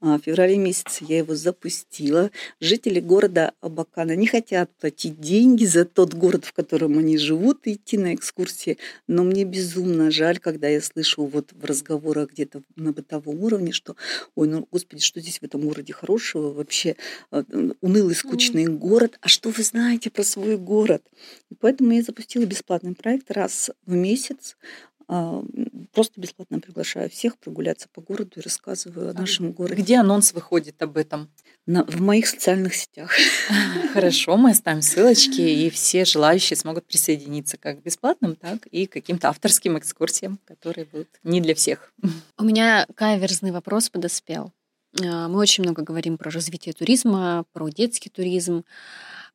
А, 0.00 0.18
в 0.18 0.22
феврале 0.22 0.58
месяце 0.58 1.04
я 1.08 1.18
его 1.18 1.34
запустила. 1.34 2.30
Жители 2.60 3.00
города 3.00 3.52
Абакана 3.60 4.14
не 4.16 4.26
хотят 4.26 4.70
платить 4.80 5.20
деньги 5.20 5.64
за 5.64 5.84
тот 5.84 6.14
город, 6.14 6.44
в 6.44 6.52
котором 6.52 6.98
они 6.98 7.16
живут, 7.18 7.66
и 7.66 7.74
идти 7.74 7.96
на 7.96 8.14
экскурсии. 8.14 8.78
Но 9.06 9.24
мне 9.24 9.44
безумно 9.44 10.10
жаль, 10.10 10.38
когда 10.38 10.68
я 10.68 10.80
слышу 10.80 11.24
вот 11.24 11.52
в 11.52 11.64
разговорах 11.64 12.32
где-то 12.32 12.62
на 12.76 12.92
бытовом 12.92 13.42
уровне, 13.42 13.72
что 13.72 13.96
«Ой, 14.34 14.48
ну, 14.48 14.68
господи, 14.70 15.02
что 15.02 15.20
здесь 15.20 15.38
в 15.38 15.42
этом 15.42 15.62
городе 15.62 15.92
хорошего? 15.92 16.52
Вообще 16.52 16.96
а, 17.30 17.44
унылый, 17.80 18.14
скучный 18.14 18.64
mm. 18.64 18.76
город. 18.76 19.18
А 19.20 19.28
что 19.28 19.50
вы 19.50 19.62
знаете 19.62 20.10
про 20.10 20.22
свой 20.22 20.56
город?» 20.56 21.02
и 21.50 21.54
Поэтому 21.54 21.92
я 21.92 22.02
запустила 22.02 22.44
бесплатный 22.44 22.94
проект 22.94 23.30
раз 23.30 23.70
в 23.86 23.92
месяц 23.92 24.56
а, 24.91 24.91
просто 25.06 26.20
бесплатно 26.20 26.60
приглашаю 26.60 27.10
всех 27.10 27.38
прогуляться 27.38 27.88
по 27.92 28.00
городу 28.00 28.32
и 28.36 28.40
рассказываю 28.40 29.10
о 29.10 29.12
нашем 29.12 29.52
городе. 29.52 29.82
Где 29.82 29.98
анонс 29.98 30.32
выходит 30.32 30.82
об 30.82 30.96
этом? 30.96 31.30
На, 31.66 31.84
в 31.84 32.00
моих 32.00 32.26
социальных 32.26 32.74
сетях. 32.74 33.12
Хорошо, 33.92 34.36
мы 34.36 34.50
оставим 34.50 34.82
ссылочки, 34.82 35.40
и 35.40 35.70
все 35.70 36.04
желающие 36.04 36.56
смогут 36.56 36.86
присоединиться 36.86 37.56
как 37.56 37.80
к 37.80 37.82
бесплатным, 37.82 38.34
так 38.34 38.66
и 38.66 38.86
к 38.86 38.92
каким-то 38.92 39.28
авторским 39.28 39.78
экскурсиям, 39.78 40.40
которые 40.44 40.86
будут 40.86 41.08
не 41.22 41.40
для 41.40 41.54
всех. 41.54 41.92
У 42.38 42.44
меня 42.44 42.86
каверзный 42.94 43.52
вопрос 43.52 43.90
подоспел. 43.90 44.52
А, 45.00 45.28
мы 45.28 45.38
очень 45.38 45.62
много 45.62 45.82
говорим 45.82 46.18
про 46.18 46.30
развитие 46.30 46.72
туризма, 46.72 47.44
про 47.52 47.68
детский 47.68 48.10
туризм. 48.10 48.64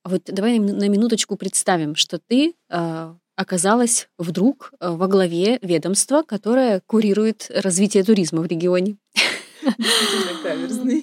Вот 0.03 0.23
давай 0.25 0.59
на 0.59 0.87
минуточку 0.89 1.35
представим, 1.35 1.95
что 1.95 2.19
ты 2.19 2.55
а, 2.69 3.15
оказалась 3.37 4.09
вдруг 4.17 4.73
э, 4.79 4.89
во 4.89 5.07
главе 5.07 5.59
ведомства, 5.61 6.23
которое 6.23 6.81
курирует 6.85 7.49
развитие 7.53 8.03
туризма 8.03 8.41
в 8.41 8.47
регионе. 8.47 8.97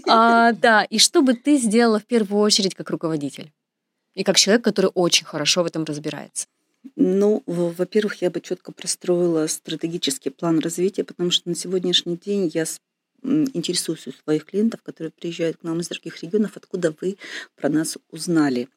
А, 0.09 0.53
да, 0.53 0.85
и 0.85 0.99
что 0.99 1.23
бы 1.23 1.35
ты 1.35 1.57
сделала 1.59 2.01
в 2.01 2.05
первую 2.05 2.43
очередь 2.43 2.75
как 2.75 2.91
руководитель? 2.91 3.53
И 4.15 4.25
как 4.25 4.37
человек, 4.37 4.65
который 4.65 4.91
очень 4.95 5.27
хорошо 5.27 5.63
в 5.63 5.67
этом 5.67 5.85
разбирается? 5.85 6.47
Ну, 6.97 7.43
во-первых, 7.47 8.21
я 8.23 8.31
бы 8.31 8.41
четко 8.41 8.73
простроила 8.73 9.47
стратегический 9.47 10.31
план 10.31 10.59
развития, 10.59 11.05
потому 11.05 11.31
что 11.31 11.49
на 11.49 11.55
сегодняшний 11.55 12.17
день 12.17 12.51
я 12.53 12.65
интересуюсь 13.25 14.07
у 14.07 14.13
своих 14.13 14.45
клиентов, 14.45 14.83
которые 14.83 15.11
приезжают 15.11 15.59
к 15.59 15.63
нам 15.63 15.81
из 15.81 15.89
других 15.89 16.23
регионов, 16.23 16.53
откуда 16.57 16.95
вы 17.01 17.17
про 17.57 17.69
нас 17.69 17.97
узнали. 18.11 18.69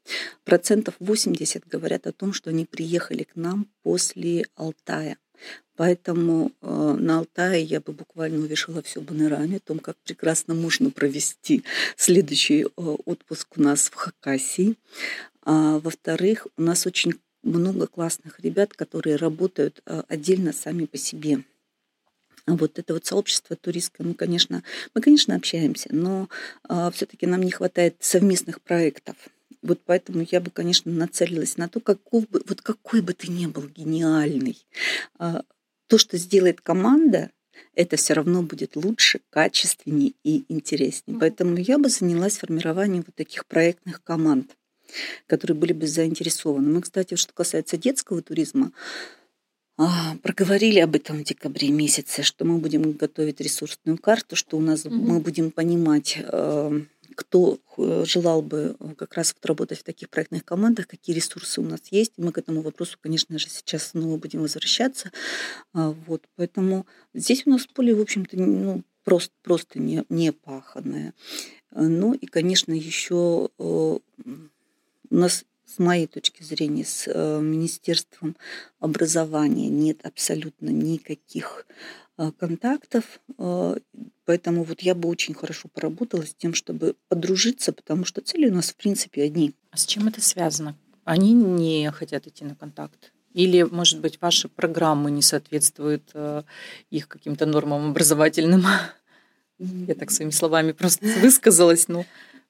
Процентов 0.44 0.96
80 1.00 1.68
говорят 1.68 2.08
о 2.08 2.14
том, 2.14 2.34
что 2.34 2.50
они 2.50 2.66
приехали 2.66 3.24
к 3.24 3.36
нам 3.36 3.68
после 3.84 4.46
Алтая. 4.56 5.18
Поэтому 5.76 6.52
э, 6.62 6.96
на 7.00 7.20
Алтае 7.20 7.64
я 7.64 7.80
бы 7.80 7.94
буквально 7.94 8.40
увешала 8.40 8.82
все 8.82 9.00
баннерами 9.00 9.58
о 9.58 9.60
том, 9.60 9.78
как 9.78 9.96
прекрасно 9.98 10.56
можно 10.56 10.90
провести 10.90 11.64
следующий 11.96 12.64
э, 12.64 12.68
отпуск 12.76 13.58
у 13.58 13.62
нас 13.62 13.90
в 13.90 13.94
Хакасии. 13.94 14.76
А, 15.44 15.80
во-вторых, 15.80 16.48
у 16.58 16.64
нас 16.64 16.88
очень 16.88 17.14
много 17.44 17.86
классных 17.86 18.40
ребят, 18.40 18.74
которые 18.74 19.18
работают 19.18 19.82
э, 19.86 20.02
отдельно 20.08 20.52
сами 20.52 20.86
по 20.86 20.98
себе. 20.98 21.44
Вот 22.48 22.80
это 22.80 22.94
вот 22.94 23.06
сообщество 23.06 23.58
туристское, 23.58 24.08
мы, 24.08 24.14
конечно, 24.14 24.64
мы, 24.96 25.02
конечно, 25.02 25.36
общаемся, 25.36 25.90
но 25.92 26.30
а, 26.64 26.90
все-таки 26.92 27.28
нам 27.28 27.42
не 27.42 27.52
хватает 27.52 27.98
совместных 28.00 28.62
проектов. 28.62 29.16
Вот 29.62 29.82
поэтому 29.86 30.26
я 30.32 30.40
бы, 30.40 30.50
конечно, 30.50 30.92
нацелилась 30.92 31.58
на 31.58 31.68
то, 31.68 31.82
каков 31.82 32.28
бы, 32.30 32.42
вот 32.48 32.62
какой 32.62 33.02
бы 33.02 33.14
ты 33.14 33.28
ни 33.28 33.48
был 33.48 33.68
гениальный, 33.68 34.58
а, 35.20 35.44
то, 35.88 35.98
что 35.98 36.18
сделает 36.18 36.62
команда, 36.62 37.32
это 37.76 37.98
все 37.98 38.14
равно 38.14 38.44
будет 38.44 38.76
лучше, 38.76 39.20
качественнее 39.30 40.14
и 40.24 40.46
интереснее. 40.48 41.20
Поэтому 41.20 41.58
я 41.58 41.78
бы 41.78 41.90
занялась 41.90 42.38
формированием 42.38 43.04
вот 43.06 43.16
таких 43.16 43.46
проектных 43.46 44.04
команд, 44.04 44.56
которые 45.26 45.58
были 45.58 45.74
бы 45.74 45.88
заинтересованы. 45.88 46.70
Мы, 46.70 46.82
кстати, 46.82 47.16
что 47.16 47.34
касается 47.34 47.78
детского 47.78 48.22
туризма, 48.22 48.72
а, 49.78 50.16
проговорили 50.24 50.80
об 50.80 50.96
этом 50.96 51.20
в 51.20 51.24
декабре 51.24 51.70
месяце, 51.70 52.24
что 52.24 52.46
мы 52.46 52.58
будем 52.58 52.94
готовить 52.94 53.40
ресурсную 53.42 53.98
карту, 53.98 54.36
что 54.36 54.58
у 54.58 54.62
нас 54.62 54.86
угу. 54.86 54.96
мы 54.96 55.20
будем 55.20 55.52
понимать, 55.52 56.18
э, 56.20 56.82
кто 57.16 57.60
желал 58.06 58.42
бы 58.42 58.76
как 58.98 59.14
раз 59.16 59.36
вот 59.36 59.46
работать 59.46 59.80
в 59.80 59.84
таких 59.84 60.10
проектных 60.10 60.46
командах, 60.46 60.88
какие 60.88 61.16
ресурсы 61.16 61.62
у 61.62 61.64
нас 61.64 61.82
есть. 61.92 62.14
Мы 62.18 62.32
к 62.32 62.38
этому 62.38 62.62
вопросу, 62.62 62.98
конечно 63.02 63.38
же, 63.38 63.50
сейчас 63.50 63.90
снова 63.90 64.18
будем 64.18 64.42
возвращаться. 64.42 65.12
А, 65.74 65.96
вот, 66.06 66.24
поэтому 66.36 66.86
здесь 67.14 67.44
у 67.46 67.52
нас 67.52 67.68
поле, 67.68 67.94
в 67.94 68.02
общем-то, 68.02 68.38
ну, 68.38 68.84
просто, 69.04 69.34
просто 69.42 69.80
не, 69.80 70.04
не 70.10 70.32
паханное. 70.32 71.14
Ну 71.72 72.14
и, 72.14 72.26
конечно, 72.26 72.74
еще 72.74 73.50
э, 73.58 73.64
у 73.64 74.00
нас 75.10 75.46
с 75.68 75.80
моей 75.80 76.08
точки 76.08 76.44
зрения, 76.44 76.86
с 76.86 77.08
э, 77.08 77.40
Министерством 77.42 78.38
образования 78.80 79.68
нет 79.68 80.00
абсолютно 80.04 80.70
никаких 80.70 81.66
э, 82.18 82.32
контактов. 82.40 83.20
Э, 83.38 83.76
поэтому 84.26 84.64
вот 84.64 84.82
я 84.82 84.96
бы 84.96 85.10
очень 85.10 85.34
хорошо 85.34 85.68
поработала 85.68 86.26
с 86.26 86.34
тем, 86.34 86.54
чтобы 86.54 86.96
подружиться, 87.10 87.74
потому 87.74 88.06
что 88.06 88.22
цели 88.22 88.50
у 88.50 88.54
нас, 88.54 88.72
в 88.72 88.76
принципе, 88.78 89.24
одни. 89.24 89.54
А 89.72 89.78
с 89.78 89.86
чем 89.86 90.08
это 90.08 90.22
связано? 90.22 90.78
Они 91.04 91.34
не 91.34 91.92
хотят 91.92 92.28
идти 92.28 92.46
на 92.46 92.56
контакт? 92.56 93.12
Или, 93.34 93.64
может 93.64 94.00
быть, 94.00 94.20
ваши 94.22 94.48
программы 94.48 95.12
не 95.12 95.22
соответствуют 95.22 96.12
их 96.90 97.08
каким-то 97.08 97.46
нормам 97.46 97.92
образовательным? 97.92 98.64
Я 99.60 99.96
так 99.96 100.12
своими 100.12 100.32
словами 100.32 100.72
просто 100.72 101.06
высказалась, 101.22 101.88
но... 101.88 102.06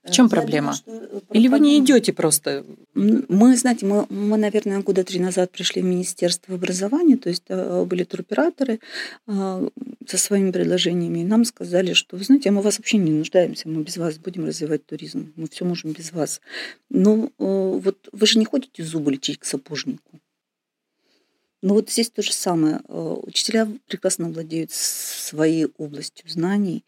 В 0.07 0.11
чем 0.11 0.29
проблема? 0.29 0.73
Э, 0.85 1.19
Или 1.33 1.47
вы 1.47 1.59
не 1.59 1.77
идете 1.79 2.13
просто? 2.13 2.65
Мы, 2.93 3.57
знаете, 3.57 3.85
мы, 3.85 4.05
мы, 4.09 4.37
наверное, 4.37 4.81
года 4.81 5.03
три 5.03 5.19
назад 5.19 5.51
пришли 5.51 5.81
в 5.81 5.85
Министерство 5.85 6.55
образования, 6.55 7.17
то 7.17 7.29
есть 7.29 7.43
э, 7.49 7.83
были 7.85 8.03
туроператоры 8.03 8.79
э, 9.27 9.69
со 10.07 10.17
своими 10.17 10.51
предложениями, 10.51 11.19
и 11.19 11.23
нам 11.23 11.45
сказали, 11.45 11.93
что, 11.93 12.17
вы 12.17 12.23
знаете, 12.23 12.51
мы 12.51 12.61
вас 12.61 12.77
вообще 12.79 12.97
не 12.97 13.11
нуждаемся, 13.11 13.67
мы 13.67 13.83
без 13.83 13.97
вас 13.97 14.17
будем 14.17 14.45
развивать 14.45 14.85
туризм, 14.85 15.33
мы 15.35 15.47
все 15.47 15.65
можем 15.65 15.91
без 15.91 16.11
вас. 16.11 16.41
Но 16.89 17.29
вот 17.37 18.09
вы 18.11 18.27
же 18.27 18.39
не 18.39 18.45
ходите 18.45 18.83
зубы 18.83 19.11
лечить 19.11 19.39
к 19.39 19.45
сапожнику. 19.45 20.19
Ну 21.61 21.73
вот 21.73 21.89
здесь 21.89 22.09
то 22.09 22.21
же 22.21 22.31
самое. 22.31 22.79
Учителя 22.87 23.67
прекрасно 23.87 24.29
владеют 24.29 24.71
своей 24.71 25.67
областью 25.77 26.29
знаний, 26.29 26.85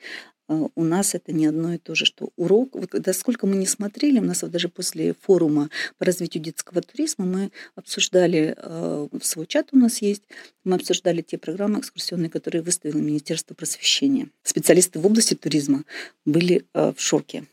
у 0.50 0.84
нас 0.84 1.14
это 1.14 1.32
не 1.32 1.46
одно 1.46 1.76
и 1.76 1.78
то 1.78 1.94
же, 1.94 2.06
что 2.06 2.30
урок, 2.36 2.74
вот 2.74 2.90
когда 2.90 3.14
сколько 3.14 3.46
мы 3.46 3.56
не 3.56 3.68
смотрели, 3.68 4.20
у 4.20 4.24
нас 4.24 4.42
вот 4.42 4.52
даже 4.52 4.68
после 4.68 5.14
форума 5.14 5.70
по 6.00 6.06
развитию 6.06 6.42
детского 6.42 6.82
туризма 6.82 7.26
мы 7.26 7.52
обсуждали, 7.76 8.56
а, 8.58 9.08
свой 9.22 9.46
чат 9.46 9.70
у 9.72 9.78
нас 9.78 10.02
есть, 10.02 10.24
мы 10.64 10.76
обсуждали 10.76 11.22
те 11.22 11.38
программы 11.38 11.80
экскурсионные, 11.80 12.32
которые 12.32 12.64
выставило 12.64 12.98
Министерство 12.98 13.54
просвещения. 13.54 14.30
Специалисты 14.44 15.00
в 15.00 15.06
области 15.06 15.36
туризма 15.36 15.84
были 16.26 16.66
а, 16.74 16.94
в 16.94 17.00
шоке, 17.00 17.46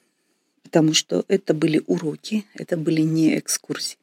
потому 0.63 0.95
что 0.95 1.25
это 1.29 1.53
были 1.53 1.83
уроки, 1.87 2.47
это 2.55 2.79
были 2.79 3.03
не 3.03 3.39
экскурсии. 3.39 3.99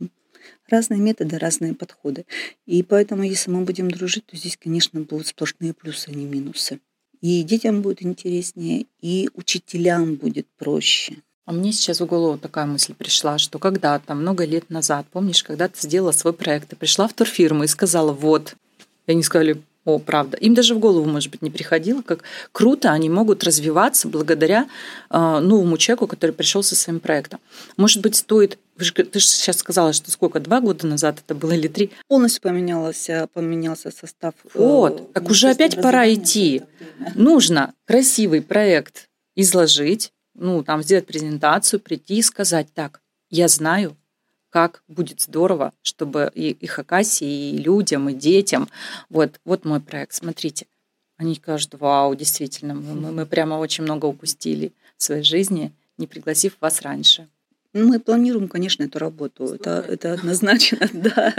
Разные 0.69 0.99
методы, 0.99 1.39
разные 1.39 1.73
подходы. 1.73 2.25
И 2.65 2.83
поэтому, 2.83 3.23
если 3.23 3.49
мы 3.49 3.63
будем 3.63 3.89
дружить, 3.89 4.25
то 4.27 4.37
здесь, 4.37 4.57
конечно, 4.57 5.01
будут 5.01 5.27
сплошные 5.27 5.73
плюсы, 5.73 6.09
а 6.09 6.11
не 6.11 6.25
минусы. 6.25 6.79
И 7.23 7.41
детям 7.43 7.81
будет 7.81 8.03
интереснее, 8.03 8.85
и 9.01 9.29
учителям 9.33 10.15
будет 10.15 10.45
проще. 10.57 11.19
А 11.45 11.53
мне 11.53 11.71
сейчас 11.71 12.01
в 12.01 12.05
голову 12.05 12.37
такая 12.37 12.65
мысль 12.65 12.93
пришла, 12.93 13.37
что 13.37 13.59
когда-то, 13.59 14.13
много 14.13 14.43
лет 14.43 14.69
назад, 14.69 15.05
помнишь, 15.09 15.41
когда 15.41 15.69
ты 15.69 15.79
сделала 15.79 16.11
свой 16.11 16.33
проект, 16.33 16.67
ты 16.67 16.75
пришла 16.75 17.07
в 17.07 17.13
турфирму 17.13 17.63
и 17.63 17.67
сказала, 17.67 18.11
вот, 18.11 18.57
и 19.07 19.13
они 19.13 19.23
сказали, 19.23 19.61
о, 19.85 19.99
правда. 19.99 20.37
Им 20.37 20.53
даже 20.53 20.75
в 20.75 20.79
голову, 20.79 21.05
может 21.05 21.29
быть, 21.31 21.41
не 21.41 21.49
приходило, 21.49 22.01
как 22.01 22.23
круто 22.51 22.91
они 22.91 23.09
могут 23.09 23.43
развиваться 23.43 24.07
благодаря 24.07 24.67
э, 25.09 25.39
новому 25.39 25.77
человеку, 25.77 26.07
который 26.07 26.31
пришел 26.31 26.63
со 26.63 26.75
своим 26.75 26.99
проектом. 26.99 27.39
Может 27.77 28.01
быть, 28.01 28.15
стоит 28.15 28.57
вы 28.75 28.85
же, 28.85 28.93
ты 28.93 29.19
же 29.19 29.27
сейчас 29.27 29.57
сказала, 29.57 29.93
что 29.93 30.09
сколько, 30.09 30.39
два 30.39 30.59
года 30.59 30.87
назад 30.87 31.21
это 31.23 31.35
было 31.35 31.51
или 31.51 31.67
три? 31.67 31.91
Полностью 32.07 32.41
поменялся, 32.41 33.27
поменялся 33.31 33.91
состав. 33.91 34.33
Э, 34.45 34.49
вот, 34.55 35.13
так 35.13 35.29
уже 35.29 35.49
опять 35.49 35.79
пора 35.79 36.11
идти. 36.11 36.63
Нужно 37.13 37.73
красивый 37.85 38.41
проект 38.41 39.09
изложить, 39.35 40.11
ну, 40.33 40.63
там, 40.63 40.81
сделать 40.81 41.05
презентацию, 41.05 41.79
прийти 41.79 42.15
и 42.15 42.21
сказать, 42.23 42.67
так, 42.73 43.01
я 43.29 43.47
знаю, 43.47 43.95
как 44.53 44.83
будет 44.87 45.19
здорово, 45.19 45.73
чтобы 45.81 46.31
и, 46.35 46.51
и 46.51 46.67
Хакасии, 46.67 47.55
и 47.55 47.57
людям, 47.57 48.07
и 48.09 48.13
детям. 48.13 48.69
Вот, 49.09 49.39
вот 49.45 49.65
мой 49.65 49.79
проект, 49.79 50.13
смотрите. 50.13 50.67
Они 51.17 51.33
скажут, 51.33 51.73
вау, 51.73 52.13
действительно, 52.13 52.75
мы, 52.75 53.11
мы 53.11 53.25
прямо 53.25 53.55
очень 53.55 53.83
много 53.83 54.05
упустили 54.05 54.71
в 54.95 55.03
своей 55.03 55.23
жизни, 55.23 55.71
не 55.97 56.05
пригласив 56.05 56.55
вас 56.61 56.83
раньше. 56.83 57.27
Мы 57.73 57.99
планируем, 57.99 58.47
конечно, 58.47 58.83
эту 58.83 58.99
работу. 58.99 59.45
Это, 59.45 59.83
это 59.89 60.13
однозначно, 60.13 60.87
да. 60.93 61.33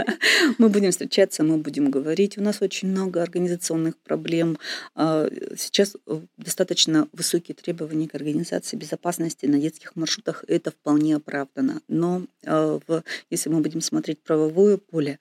Мы 0.57 0.67
будем 0.67 0.91
встречаться, 0.91 1.43
мы 1.43 1.57
будем 1.57 1.89
говорить. 1.89 2.37
У 2.37 2.41
нас 2.41 2.61
очень 2.61 2.89
много 2.89 3.21
организационных 3.21 3.95
проблем. 3.95 4.57
А, 4.95 5.29
сейчас 5.55 5.95
э, 6.05 6.19
достаточно 6.37 7.07
высокие 7.13 7.55
требования 7.55 8.09
к 8.09 8.15
организации 8.15 8.75
безопасности 8.75 9.45
на 9.45 9.59
детских 9.59 9.95
маршрутах. 9.95 10.43
Это 10.49 10.71
вполне 10.71 11.15
оправдано. 11.15 11.81
Но 11.87 12.23
а, 12.45 12.79
если 13.29 13.49
мы 13.49 13.61
будем 13.61 13.79
смотреть 13.79 14.19
правовое 14.19 14.75
поле, 14.75 15.19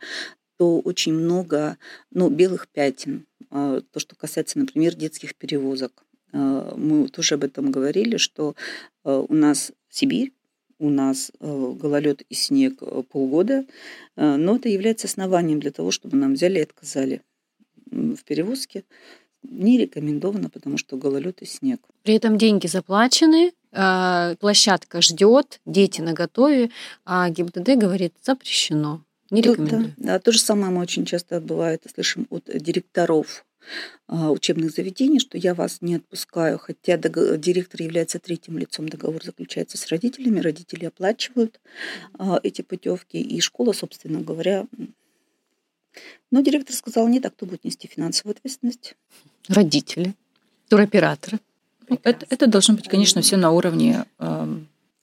то 0.56 0.80
очень 0.80 1.14
много 1.14 1.78
ну, 2.10 2.28
белых 2.28 2.66
пятен. 2.66 3.24
А, 3.50 3.82
то, 3.82 4.00
что 4.00 4.16
касается, 4.16 4.58
например, 4.58 4.96
детских 4.96 5.36
перевозок. 5.36 5.92
Мы 6.32 7.06
тоже 7.10 7.36
об 7.36 7.44
этом 7.44 7.70
говорили, 7.70 8.16
что 8.16 8.56
у 9.04 9.32
нас 9.32 9.70
Сибирь 9.88 10.32
у 10.78 10.90
нас 10.90 11.30
э, 11.40 11.72
гололед 11.80 12.22
и 12.22 12.34
снег 12.34 12.78
э, 12.80 13.02
полгода, 13.10 13.64
э, 14.16 14.36
но 14.36 14.56
это 14.56 14.68
является 14.68 15.06
основанием 15.06 15.60
для 15.60 15.70
того, 15.70 15.90
чтобы 15.90 16.16
нам 16.16 16.34
взяли 16.34 16.58
и 16.58 16.62
отказали 16.62 17.22
в 17.90 18.22
перевозке. 18.24 18.84
Не 19.42 19.78
рекомендовано, 19.78 20.48
потому 20.48 20.78
что 20.78 20.96
гололед 20.96 21.42
и 21.42 21.46
снег. 21.46 21.80
При 22.02 22.14
этом 22.14 22.38
деньги 22.38 22.66
заплачены, 22.66 23.52
площадка 23.70 25.02
ждет, 25.02 25.60
дети 25.66 26.00
на 26.00 26.14
готове, 26.14 26.70
а 27.04 27.28
ГИБДД 27.28 27.76
говорит 27.76 28.14
запрещено. 28.22 29.04
Не 29.30 29.42
рекомендую. 29.42 29.94
Да, 29.98 30.14
да, 30.14 30.18
то 30.18 30.32
же 30.32 30.38
самое 30.38 30.72
мы 30.72 30.80
очень 30.80 31.04
часто 31.04 31.40
бывает 31.40 31.82
слышим 31.92 32.26
от 32.30 32.44
директоров 32.54 33.44
учебных 34.08 34.70
заведений, 34.70 35.20
что 35.20 35.38
я 35.38 35.54
вас 35.54 35.78
не 35.80 35.96
отпускаю, 35.96 36.58
хотя 36.58 36.96
директор 36.96 37.82
является 37.82 38.18
третьим 38.18 38.58
лицом, 38.58 38.88
договор 38.88 39.24
заключается 39.24 39.78
с 39.78 39.88
родителями, 39.88 40.40
родители 40.40 40.84
оплачивают 40.84 41.60
а, 42.18 42.38
эти 42.42 42.62
путевки, 42.62 43.16
и 43.20 43.40
школа, 43.40 43.72
собственно 43.72 44.20
говоря, 44.20 44.66
но 46.30 46.40
директор 46.40 46.74
сказал, 46.74 47.08
нет, 47.08 47.24
а 47.26 47.30
кто 47.30 47.46
будет 47.46 47.64
нести 47.64 47.88
финансовую 47.88 48.36
ответственность? 48.36 48.96
Родители, 49.48 50.14
туроператоры. 50.68 51.38
Это, 52.02 52.26
это 52.30 52.46
должно 52.46 52.74
быть, 52.74 52.88
конечно, 52.88 53.22
все 53.22 53.36
на 53.36 53.50
уровне 53.50 54.04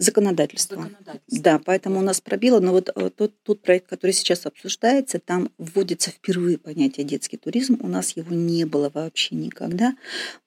законодательства. 0.02 0.76
законодательства. 0.76 1.44
Да, 1.44 1.62
поэтому 1.64 2.00
у 2.00 2.02
нас 2.02 2.22
пробило. 2.22 2.60
Но 2.60 2.72
вот 2.72 2.90
э, 2.94 3.10
тот, 3.10 3.34
тот 3.44 3.62
проект, 3.62 3.88
который 3.88 4.12
сейчас 4.12 4.46
обсуждается, 4.46 5.20
там 5.20 5.50
вводится 5.58 6.12
впервые 6.12 6.58
понятие 6.58 7.06
детский 7.06 7.38
туризм. 7.38 7.78
У 7.82 7.88
нас 7.88 8.16
его 8.18 8.34
не 8.34 8.66
было 8.66 8.92
вообще 8.94 9.36
никогда. 9.36 9.96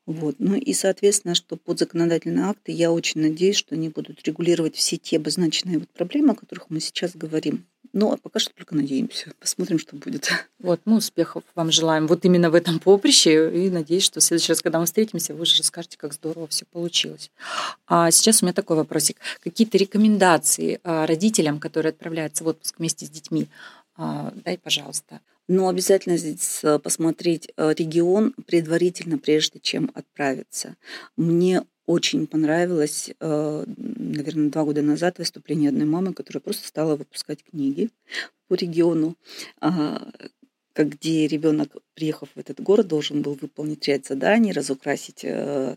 Вот. 0.06 0.36
Ну 0.38 0.56
и, 0.56 0.72
соответственно, 0.72 1.34
что 1.34 1.56
под 1.56 1.78
законодательные 1.78 2.46
акты 2.46 2.72
я 2.72 2.92
очень 2.92 3.20
надеюсь, 3.20 3.56
что 3.56 3.74
они 3.74 3.88
будут 3.88 4.26
регулировать 4.26 4.76
все 4.76 4.96
те 4.96 5.16
обозначенные 5.16 5.78
вот 5.78 5.88
проблемы, 5.90 6.32
о 6.32 6.36
которых 6.36 6.70
мы 6.70 6.80
сейчас 6.80 7.14
говорим. 7.14 7.66
Ну, 7.96 8.10
а 8.10 8.16
пока 8.16 8.40
что 8.40 8.52
только 8.52 8.74
надеемся. 8.74 9.32
Посмотрим, 9.38 9.78
что 9.78 9.96
будет. 9.96 10.28
Вот, 10.58 10.80
мы 10.86 10.96
успехов 10.96 11.44
вам 11.54 11.70
желаем 11.70 12.06
вот 12.06 12.24
именно 12.24 12.50
в 12.50 12.54
этом 12.54 12.80
поприще. 12.80 13.50
И 13.54 13.68
надеюсь, 13.68 14.02
что 14.02 14.20
в 14.20 14.22
следующий 14.22 14.52
раз, 14.52 14.62
когда 14.62 14.78
мы 14.80 14.86
встретимся, 14.86 15.34
вы 15.34 15.44
же 15.44 15.58
расскажете, 15.58 15.98
как 15.98 16.14
здорово 16.14 16.46
все 16.46 16.64
получилось. 16.64 17.30
А 17.86 18.10
сейчас 18.10 18.42
у 18.42 18.46
меня 18.46 18.54
такой 18.54 18.76
вопросик. 18.76 19.18
Какие-то 19.42 19.76
рекомендации 19.76 20.80
а, 20.82 21.06
родителям, 21.06 21.60
которые 21.60 21.90
отправляются 21.90 22.44
в 22.44 22.46
отпуск 22.46 22.78
вместе 22.78 23.04
с 23.04 23.10
детьми, 23.10 23.46
а, 23.96 24.32
дай, 24.42 24.56
пожалуйста. 24.56 25.20
Но 25.46 25.68
обязательно 25.68 26.16
здесь 26.16 26.60
э, 26.62 26.78
посмотреть 26.78 27.52
э, 27.56 27.74
регион 27.76 28.32
предварительно, 28.46 29.18
прежде 29.18 29.60
чем 29.60 29.90
отправиться. 29.92 30.76
Мне 31.18 31.64
очень 31.86 32.26
понравилось, 32.26 33.10
э, 33.20 33.64
наверное, 33.66 34.50
два 34.50 34.64
года 34.64 34.82
назад 34.82 35.18
выступление 35.18 35.68
одной 35.68 35.86
мамы, 35.86 36.14
которая 36.14 36.40
просто 36.40 36.66
стала 36.66 36.96
выпускать 36.96 37.44
книги 37.44 37.90
по 38.48 38.54
региону, 38.54 39.16
а, 39.60 40.10
где 40.74 41.26
ребенок, 41.26 41.76
приехав 41.94 42.30
в 42.34 42.38
этот 42.38 42.60
город, 42.60 42.88
должен 42.88 43.22
был 43.22 43.34
выполнить 43.40 43.86
ряд 43.86 44.06
заданий, 44.06 44.52
разукрасить 44.52 45.20
э, 45.24 45.76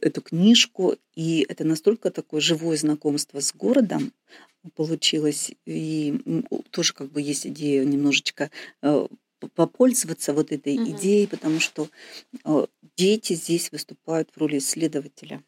эту 0.00 0.20
книжку. 0.20 0.96
И 1.14 1.46
это 1.48 1.64
настолько 1.64 2.10
такое 2.10 2.40
живое 2.40 2.76
знакомство 2.76 3.40
с 3.40 3.54
городом 3.54 4.12
получилось. 4.74 5.52
И 5.64 6.20
тоже 6.70 6.92
как 6.92 7.10
бы 7.10 7.22
есть 7.22 7.46
идея 7.46 7.84
немножечко 7.84 8.50
э, 8.82 9.06
попользоваться 9.54 10.34
вот 10.34 10.52
этой 10.52 10.78
угу. 10.78 10.90
идеей, 10.90 11.26
потому 11.26 11.60
что 11.60 11.88
дети 13.00 13.32
здесь 13.32 13.72
выступают 13.72 14.28
в 14.30 14.36
роли 14.38 14.58
исследователя. 14.58 15.42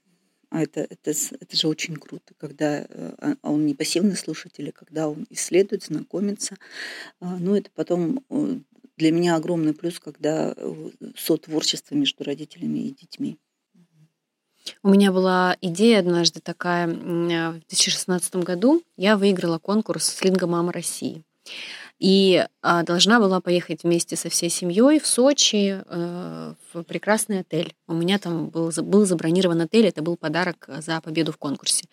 А 0.48 0.62
это, 0.62 0.80
это, 0.80 1.10
это 1.40 1.56
же 1.56 1.68
очень 1.68 1.96
круто, 1.96 2.34
когда 2.38 2.80
э, 2.80 2.86
а, 3.18 3.36
он 3.42 3.66
не 3.66 3.74
пассивный 3.74 4.16
слушатель, 4.16 4.68
а 4.68 4.72
когда 4.72 5.08
он 5.08 5.26
исследует, 5.30 5.82
знакомится. 5.82 6.56
А, 7.20 7.38
ну, 7.38 7.54
это 7.54 7.70
потом 7.74 8.24
э, 8.30 8.58
для 8.96 9.12
меня 9.12 9.36
огромный 9.36 9.74
плюс, 9.74 9.98
когда 9.98 10.54
э, 10.56 10.90
сотворчество 11.16 11.94
между 11.94 12.24
родителями 12.24 12.78
и 12.80 12.94
детьми. 12.94 13.38
У 14.82 14.90
меня 14.90 15.10
была 15.10 15.56
идея 15.60 15.98
однажды 15.98 16.40
такая. 16.40 16.86
В 16.86 17.60
2016 17.68 18.36
году 18.36 18.82
я 18.96 19.16
выиграла 19.16 19.58
конкурс 19.58 20.04
«Слинга 20.04 20.46
мама 20.46 20.72
России». 20.72 21.22
И 21.98 22.44
а, 22.62 22.82
должна 22.82 23.20
была 23.20 23.40
поехать 23.40 23.84
вместе 23.84 24.16
со 24.16 24.28
всей 24.28 24.50
семьей 24.50 24.98
в 24.98 25.06
Сочи 25.06 25.80
э, 25.86 26.54
в 26.72 26.82
прекрасный 26.82 27.40
отель. 27.40 27.74
У 27.86 27.92
меня 27.92 28.18
там 28.18 28.48
был, 28.48 28.72
был 28.82 29.06
забронирован 29.06 29.60
отель, 29.60 29.86
это 29.86 30.02
был 30.02 30.16
подарок 30.16 30.68
за 30.78 31.00
победу 31.00 31.30
в 31.32 31.36
конкурсе. 31.36 31.84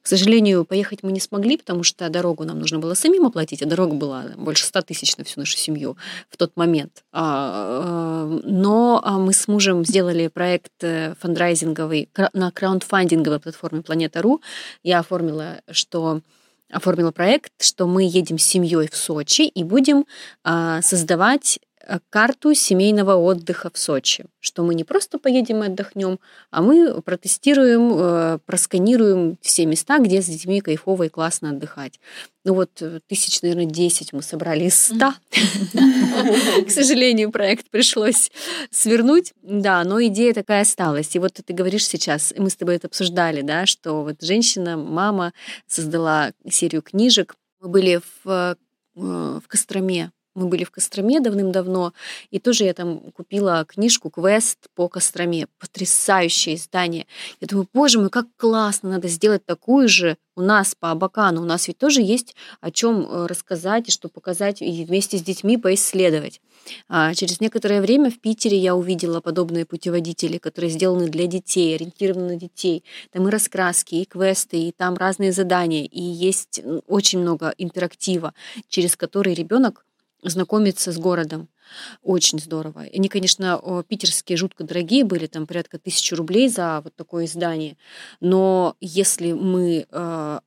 К 0.00 0.06
сожалению, 0.06 0.64
поехать 0.64 1.02
мы 1.02 1.12
не 1.12 1.20
смогли, 1.20 1.58
потому 1.58 1.82
что 1.82 2.08
дорогу 2.08 2.44
нам 2.44 2.58
нужно 2.58 2.78
было 2.78 2.94
самим 2.94 3.26
оплатить, 3.26 3.62
а 3.62 3.66
дорога 3.66 3.94
была 3.94 4.24
больше 4.36 4.64
100 4.64 4.82
тысяч 4.82 5.16
на 5.18 5.24
всю 5.24 5.40
нашу 5.40 5.56
семью 5.58 5.96
в 6.30 6.36
тот 6.36 6.56
момент. 6.56 7.04
А, 7.12 8.30
э, 8.30 8.40
но 8.44 9.02
а, 9.04 9.18
мы 9.18 9.32
с 9.32 9.46
мужем 9.46 9.84
сделали 9.84 10.28
проект 10.28 10.72
э, 10.82 11.14
фандрайзинговый 11.20 12.08
на 12.32 12.50
краундфандинговой 12.50 13.40
платформе 13.40 13.82
Планета.ру. 13.82 14.40
Я 14.82 15.00
оформила, 15.00 15.60
что 15.70 16.22
оформила 16.70 17.10
проект, 17.10 17.52
что 17.60 17.86
мы 17.86 18.04
едем 18.04 18.38
с 18.38 18.44
семьей 18.44 18.88
в 18.88 18.96
Сочи 18.96 19.42
и 19.42 19.64
будем 19.64 20.06
а, 20.44 20.82
создавать 20.82 21.58
карту 21.98 22.54
семейного 22.54 23.16
отдыха 23.16 23.70
в 23.72 23.78
Сочи, 23.78 24.26
что 24.38 24.62
мы 24.62 24.74
не 24.74 24.84
просто 24.84 25.18
поедем 25.18 25.64
и 25.64 25.66
отдохнем, 25.66 26.20
а 26.50 26.62
мы 26.62 27.02
протестируем, 27.02 27.92
э, 27.94 28.38
просканируем 28.46 29.38
все 29.40 29.66
места, 29.66 29.98
где 29.98 30.22
с 30.22 30.26
детьми 30.26 30.60
кайфово 30.60 31.04
и 31.04 31.08
классно 31.08 31.50
отдыхать. 31.50 31.98
Ну 32.44 32.54
вот 32.54 32.70
э, 32.80 33.00
тысяч, 33.06 33.42
наверное, 33.42 33.66
10 33.66 34.12
мы 34.12 34.22
собрали 34.22 34.64
из 34.64 34.74
100. 34.86 34.96
К 36.66 36.70
сожалению, 36.70 37.32
проект 37.32 37.70
пришлось 37.70 38.30
свернуть. 38.70 39.32
Да, 39.42 39.82
но 39.84 40.02
идея 40.04 40.32
такая 40.32 40.62
осталась. 40.62 41.14
И 41.16 41.18
вот 41.18 41.32
ты 41.44 41.52
говоришь 41.52 41.86
сейчас, 41.86 42.32
мы 42.36 42.50
с 42.50 42.56
тобой 42.56 42.76
это 42.76 42.86
обсуждали, 42.86 43.42
да, 43.42 43.66
что 43.66 44.02
вот 44.02 44.22
женщина, 44.22 44.76
мама 44.76 45.32
создала 45.66 46.32
серию 46.48 46.82
книжек. 46.82 47.34
Мы 47.60 47.68
были 47.68 48.00
в, 48.24 48.56
в 48.94 49.42
Костроме 49.48 50.12
мы 50.34 50.46
были 50.46 50.64
в 50.64 50.70
Костроме 50.70 51.20
давным-давно, 51.20 51.92
и 52.30 52.38
тоже 52.38 52.64
я 52.64 52.74
там 52.74 53.00
купила 53.12 53.64
книжку 53.66 54.10
«Квест 54.10 54.58
по 54.74 54.88
Костроме». 54.88 55.46
Потрясающее 55.58 56.56
издание. 56.56 57.06
Я 57.40 57.48
думаю, 57.48 57.68
боже 57.72 57.98
мой, 57.98 58.10
как 58.10 58.26
классно, 58.36 58.90
надо 58.90 59.08
сделать 59.08 59.44
такую 59.44 59.88
же 59.88 60.16
у 60.36 60.42
нас 60.42 60.74
по 60.74 60.90
Абакану. 60.90 61.42
У 61.42 61.44
нас 61.44 61.68
ведь 61.68 61.78
тоже 61.78 62.00
есть 62.00 62.34
о 62.60 62.70
чем 62.70 63.02
э, 63.02 63.26
рассказать 63.26 63.88
и 63.88 63.90
что 63.92 64.08
показать, 64.08 64.62
и 64.62 64.84
вместе 64.84 65.18
с 65.18 65.22
детьми 65.22 65.56
поисследовать. 65.58 66.40
А 66.88 67.14
через 67.14 67.40
некоторое 67.40 67.80
время 67.80 68.10
в 68.10 68.20
Питере 68.20 68.56
я 68.56 68.74
увидела 68.74 69.20
подобные 69.20 69.66
путеводители, 69.66 70.38
которые 70.38 70.70
сделаны 70.70 71.08
для 71.08 71.26
детей, 71.26 71.74
ориентированы 71.74 72.34
на 72.34 72.36
детей. 72.36 72.84
Там 73.12 73.28
и 73.28 73.30
раскраски, 73.30 73.96
и 73.96 74.04
квесты, 74.04 74.68
и 74.68 74.72
там 74.72 74.96
разные 74.96 75.32
задания, 75.32 75.84
и 75.84 76.00
есть 76.00 76.60
очень 76.86 77.20
много 77.20 77.54
интерактива, 77.58 78.32
через 78.68 78.96
который 78.96 79.34
ребенок 79.34 79.84
знакомиться 80.22 80.92
с 80.92 80.98
городом. 80.98 81.48
Очень 82.02 82.40
здорово. 82.40 82.86
Они, 82.92 83.08
конечно, 83.08 83.84
питерские 83.86 84.36
жутко 84.36 84.64
дорогие 84.64 85.04
были, 85.04 85.26
там 85.26 85.46
порядка 85.46 85.78
тысячи 85.78 86.14
рублей 86.14 86.48
за 86.48 86.80
вот 86.82 86.96
такое 86.96 87.26
издание. 87.26 87.76
Но 88.20 88.76
если 88.80 89.32
мы 89.32 89.86
э, 89.88 90.40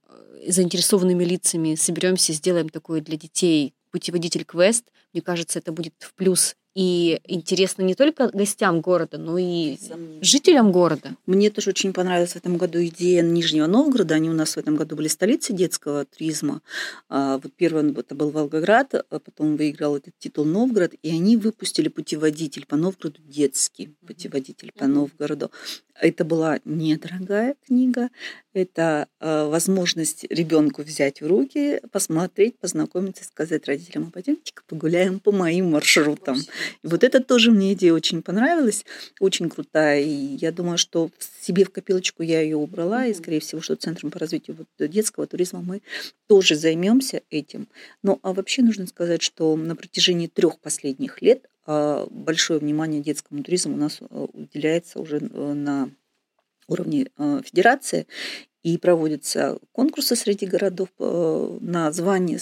заинтересованными 0.48 1.24
лицами 1.24 1.76
соберемся, 1.76 2.34
сделаем 2.34 2.70
такое 2.70 3.02
для 3.02 3.18
детей 3.18 3.74
путеводитель 3.92 4.44
квест, 4.44 4.86
мне 5.14 5.22
кажется, 5.22 5.60
это 5.60 5.72
будет 5.72 5.94
в 6.00 6.14
плюс 6.16 6.56
и 6.76 7.22
интересно 7.26 7.84
не 7.84 7.94
только 7.94 8.30
гостям 8.30 8.82
города, 8.82 9.18
но 9.18 9.38
и 9.38 9.78
жителям 10.22 10.72
города. 10.72 11.16
Мне 11.26 11.50
тоже 11.50 11.70
очень 11.70 11.94
понравилась 11.94 12.34
в 12.34 12.36
этом 12.38 12.58
году 12.58 12.84
идея 12.84 13.22
Нижнего 13.22 13.68
Новгорода. 13.68 14.16
Они 14.16 14.30
у 14.30 14.34
нас 14.34 14.56
в 14.56 14.58
этом 14.58 14.76
году 14.76 14.96
были 14.96 15.08
столицей 15.08 15.56
детского 15.56 16.06
туризма. 16.06 16.62
А, 17.10 17.38
вот 17.38 17.54
первый 17.54 17.94
это 17.94 18.16
был 18.16 18.32
Волгоград, 18.32 18.94
а 18.94 19.20
потом 19.20 19.56
выиграл 19.56 19.98
этот 19.98 20.14
титул 20.18 20.46
Новгород, 20.46 20.94
и 21.04 21.10
они 21.10 21.38
выпустили 21.38 21.90
путеводитель 21.90 22.66
по 22.66 22.76
Новгороду 22.76 23.22
детский 23.22 23.96
путеводитель 24.06 24.72
по 24.76 24.88
Новгороду. 24.88 25.52
Это 26.00 26.26
была 26.26 26.60
недорогая 26.66 27.56
книга, 27.68 28.10
это 28.54 29.08
э, 29.20 29.46
возможность 29.46 30.26
ребенку 30.30 30.82
взять 30.82 31.22
в 31.22 31.28
руки, 31.28 31.82
посмотреть, 31.92 32.58
познакомиться, 32.58 33.24
сказать 33.24 33.68
родителям, 33.68 34.08
а 34.08 34.12
пойдемте-ка 34.12 34.64
погуляем 34.68 35.20
по 35.20 35.32
моим 35.32 35.72
маршрутам. 35.72 36.38
И 36.84 36.88
вот 36.88 37.04
это 37.04 37.22
тоже 37.22 37.52
мне 37.52 37.74
идея 37.74 37.94
очень 37.94 38.22
понравилась, 38.22 38.86
очень 39.20 39.50
крутая. 39.50 40.02
И 40.02 40.10
я 40.10 40.52
думаю, 40.52 40.78
что 40.78 41.10
себе 41.42 41.66
в 41.66 41.72
копилочку 41.72 42.24
я 42.24 42.42
ее 42.42 42.58
убрала, 42.58 43.06
и, 43.06 43.14
скорее 43.14 43.40
всего, 43.40 43.62
что 43.62 43.76
Центром 43.76 44.12
по 44.12 44.20
развитию 44.20 44.56
детского 44.80 45.28
туризма 45.28 45.62
мы 45.62 45.82
тоже 46.28 46.56
займемся 46.56 47.22
этим. 47.30 47.68
Ну, 48.02 48.20
а 48.24 48.34
вообще 48.34 48.62
нужно 48.62 48.88
сказать, 48.88 49.22
что 49.22 49.56
на 49.56 49.76
протяжении 49.76 50.28
трех 50.28 50.60
последних 50.60 51.22
лет 51.22 51.48
а, 51.66 52.08
большое 52.10 52.60
внимание 52.60 53.02
детскому 53.02 53.44
туризму 53.44 53.76
у 53.76 53.78
нас 53.78 54.00
э, 54.02 54.28
уделяется 54.34 55.00
уже 55.00 55.18
э, 55.18 55.54
на 55.54 55.90
уровне 56.68 57.08
э, 57.18 57.42
федерации, 57.46 58.08
и 58.64 58.78
проводятся 58.78 59.60
конкурсы 59.74 60.16
среди 60.16 60.46
городов 60.46 60.88
на 60.98 61.92
звание 61.92 62.40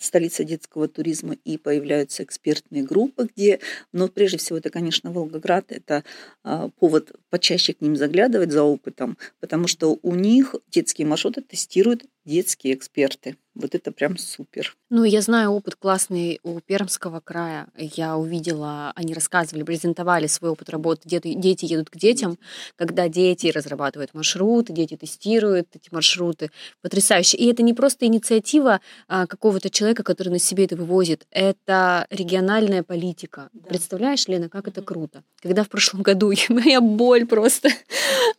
столица 0.00 0.44
детского 0.44 0.88
туризма, 0.88 1.36
и 1.44 1.58
появляются 1.58 2.22
экспертные 2.22 2.82
группы, 2.82 3.28
где, 3.34 3.60
но 3.92 4.08
прежде 4.08 4.38
всего 4.38 4.58
это, 4.58 4.70
конечно, 4.70 5.12
Волгоград, 5.12 5.66
это 5.68 6.04
а, 6.44 6.68
повод 6.78 7.12
почаще 7.30 7.74
к 7.74 7.80
ним 7.80 7.96
заглядывать 7.96 8.52
за 8.52 8.62
опытом, 8.62 9.16
потому 9.40 9.66
что 9.66 9.98
у 10.02 10.14
них 10.14 10.54
детские 10.70 11.06
маршруты 11.06 11.42
тестируют 11.42 12.04
детские 12.24 12.74
эксперты. 12.74 13.36
Вот 13.54 13.74
это 13.74 13.92
прям 13.92 14.16
супер. 14.16 14.74
Ну, 14.88 15.04
я 15.04 15.20
знаю 15.20 15.50
опыт 15.50 15.74
классный 15.76 16.40
у 16.42 16.60
Пермского 16.60 17.20
края. 17.20 17.68
Я 17.76 18.16
увидела, 18.16 18.92
они 18.94 19.12
рассказывали, 19.12 19.62
презентовали 19.62 20.26
свой 20.26 20.52
опыт 20.52 20.70
работы. 20.70 21.02
Дети, 21.04 21.34
дети 21.34 21.66
едут 21.66 21.90
к 21.90 21.96
детям, 21.96 22.38
когда 22.76 23.08
дети 23.08 23.48
разрабатывают 23.48 24.14
маршруты, 24.14 24.72
дети 24.72 24.96
тестируют 24.96 25.68
эти 25.74 25.88
маршруты. 25.92 26.50
Потрясающе. 26.80 27.36
И 27.36 27.46
это 27.50 27.62
не 27.62 27.74
просто 27.74 28.06
инициатива 28.06 28.80
а, 29.06 29.26
какого-то 29.26 29.68
человека, 29.68 30.02
который 30.02 30.30
на 30.30 30.38
себе 30.38 30.64
это 30.64 30.76
вывозит. 30.76 31.26
Это 31.30 32.06
региональная 32.08 32.82
политика. 32.82 33.50
Да. 33.52 33.68
Представляешь, 33.68 34.28
Лена, 34.28 34.48
как 34.48 34.66
это 34.66 34.80
круто. 34.80 35.24
Когда 35.42 35.64
в 35.64 35.68
прошлом 35.68 36.02
году 36.02 36.32
моя 36.48 36.80
боль 36.80 37.26
просто... 37.26 37.68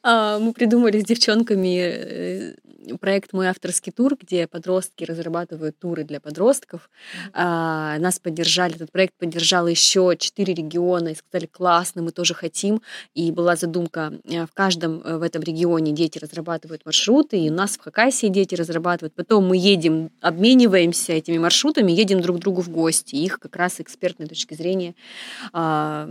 А, 0.02 0.39
мы 0.39 0.54
придумали 0.54 0.99
с 0.99 1.06
девчонками 1.06 1.78
э, 1.80 2.54
проект 2.99 3.34
«Мой 3.34 3.47
авторский 3.47 3.91
тур», 3.91 4.17
где 4.19 4.47
подростки 4.47 5.03
разрабатывают 5.06 5.78
туры 5.80 6.04
для 6.04 6.20
подростков. 6.20 6.89
А, 7.34 7.98
нас 8.00 8.20
поддержали, 8.20 8.76
этот 8.76 8.92
проект 8.92 9.16
поддержал 9.18 9.68
еще 9.68 10.16
четыре 10.18 10.54
региона 10.54 11.10
и 11.10 11.16
сказали, 11.16 11.48
классно, 11.48 12.02
мы 12.02 12.12
тоже 12.12 12.34
хотим. 12.34 12.82
И 13.13 13.32
была 13.32 13.56
задумка, 13.56 14.13
э, 14.26 14.46
в 14.46 14.54
каждом 14.54 15.02
э, 15.02 15.18
в 15.18 15.22
этом 15.22 15.42
регионе 15.44 15.92
дети 15.92 16.20
разрабатывают 16.20 16.86
маршруты, 16.86 17.38
и 17.38 17.50
у 17.50 17.54
нас 17.54 17.78
в 17.78 17.82
Хакасии 17.82 18.28
дети 18.28 18.56
разрабатывают. 18.56 19.13
Потом 19.13 19.48
мы 19.48 19.58
едем, 19.58 20.12
обмениваемся 20.22 21.13
этими 21.13 21.38
маршрутами, 21.38 21.92
едем 21.92 22.22
друг 22.22 22.38
к 22.38 22.39
другу 22.39 22.62
в 22.62 22.70
гости. 22.70 23.16
Их 23.16 23.39
как 23.39 23.56
раз 23.56 23.80
экспертной 23.80 24.28
точки 24.28 24.54
зрения 24.54 24.96
а, 25.52 26.10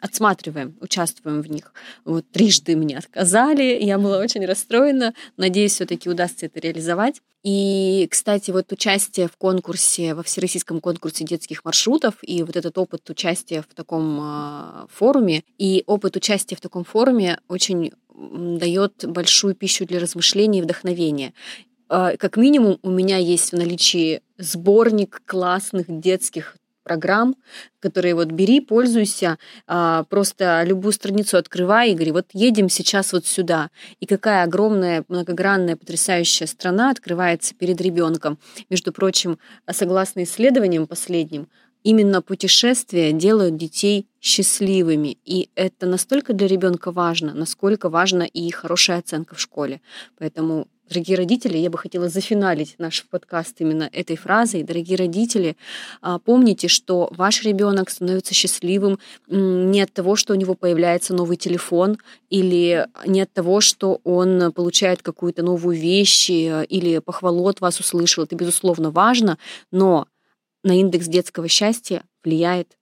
отсматриваем, 0.00 0.76
участвуем 0.80 1.42
в 1.42 1.50
них. 1.50 1.72
Вот 2.04 2.30
трижды 2.30 2.76
мне 2.76 2.98
отказали, 2.98 3.78
я 3.82 3.98
была 3.98 4.18
очень 4.18 4.44
расстроена. 4.44 5.14
Надеюсь, 5.36 5.72
все-таки 5.72 6.08
удастся 6.08 6.46
это 6.46 6.60
реализовать. 6.60 7.22
И, 7.42 8.06
кстати, 8.10 8.50
вот 8.50 8.70
участие 8.70 9.26
в 9.26 9.36
конкурсе, 9.36 10.14
во 10.14 10.22
всероссийском 10.22 10.80
конкурсе 10.80 11.24
детских 11.24 11.64
маршрутов 11.64 12.14
и 12.22 12.42
вот 12.42 12.56
этот 12.56 12.76
опыт 12.76 13.08
участия 13.08 13.62
в 13.62 13.74
таком 13.74 14.20
э, 14.22 14.86
форуме 14.92 15.42
и 15.56 15.82
опыт 15.86 16.16
участия 16.16 16.56
в 16.56 16.60
таком 16.60 16.84
форуме 16.84 17.40
очень 17.48 17.92
дает 18.14 19.06
большую 19.06 19.54
пищу 19.54 19.86
для 19.86 20.00
размышлений 20.00 20.58
и 20.58 20.62
вдохновения. 20.62 21.32
Э, 21.88 22.16
как 22.18 22.36
минимум 22.36 22.78
у 22.82 22.90
меня 22.90 23.16
есть 23.16 23.52
в 23.52 23.56
наличии 23.56 24.20
сборник 24.36 25.22
классных 25.24 25.86
детских 25.88 26.56
программ, 26.90 27.36
которые 27.78 28.16
вот 28.16 28.32
бери, 28.32 28.60
пользуйся, 28.60 29.38
а, 29.68 30.02
просто 30.10 30.64
любую 30.66 30.92
страницу 30.92 31.36
открывай 31.36 31.92
и 31.92 31.94
говори, 31.94 32.10
вот 32.10 32.26
едем 32.32 32.68
сейчас 32.68 33.12
вот 33.12 33.26
сюда. 33.26 33.70
И 34.00 34.06
какая 34.06 34.42
огромная, 34.42 35.04
многогранная, 35.06 35.76
потрясающая 35.76 36.48
страна 36.48 36.90
открывается 36.90 37.54
перед 37.54 37.80
ребенком. 37.80 38.38
Между 38.70 38.92
прочим, 38.92 39.38
согласно 39.70 40.24
исследованиям 40.24 40.88
последним, 40.88 41.46
именно 41.84 42.22
путешествия 42.22 43.12
делают 43.12 43.56
детей 43.56 44.08
счастливыми. 44.20 45.16
И 45.24 45.48
это 45.54 45.86
настолько 45.86 46.32
для 46.32 46.48
ребенка 46.48 46.90
важно, 46.90 47.34
насколько 47.34 47.88
важна 47.88 48.24
и 48.24 48.50
хорошая 48.50 48.98
оценка 48.98 49.36
в 49.36 49.40
школе. 49.40 49.80
Поэтому 50.18 50.66
Дорогие 50.90 51.16
родители, 51.16 51.56
я 51.56 51.70
бы 51.70 51.78
хотела 51.78 52.08
зафиналить 52.08 52.74
наш 52.78 53.06
подкаст 53.08 53.60
именно 53.60 53.88
этой 53.92 54.16
фразой. 54.16 54.64
Дорогие 54.64 54.98
родители, 54.98 55.56
а, 56.02 56.18
помните, 56.18 56.66
что 56.66 57.08
ваш 57.16 57.44
ребенок 57.44 57.90
становится 57.90 58.34
счастливым 58.34 58.98
не 59.28 59.82
от 59.82 59.92
того, 59.92 60.16
что 60.16 60.32
у 60.32 60.36
него 60.36 60.56
появляется 60.56 61.14
новый 61.14 61.36
телефон, 61.36 61.98
или 62.28 62.88
не 63.06 63.20
от 63.20 63.32
того, 63.32 63.60
что 63.60 64.00
он 64.02 64.50
получает 64.50 65.00
какую-то 65.00 65.44
новую 65.44 65.78
вещь, 65.78 66.28
э, 66.28 66.64
или 66.64 66.98
похвалу 66.98 67.46
от 67.46 67.60
вас 67.60 67.78
услышал. 67.78 68.24
Это, 68.24 68.34
безусловно, 68.34 68.90
важно, 68.90 69.38
но 69.70 70.08
на 70.64 70.72
индекс 70.76 71.06
детского 71.06 71.46
счастья 71.46 72.02
влияет 72.24 72.76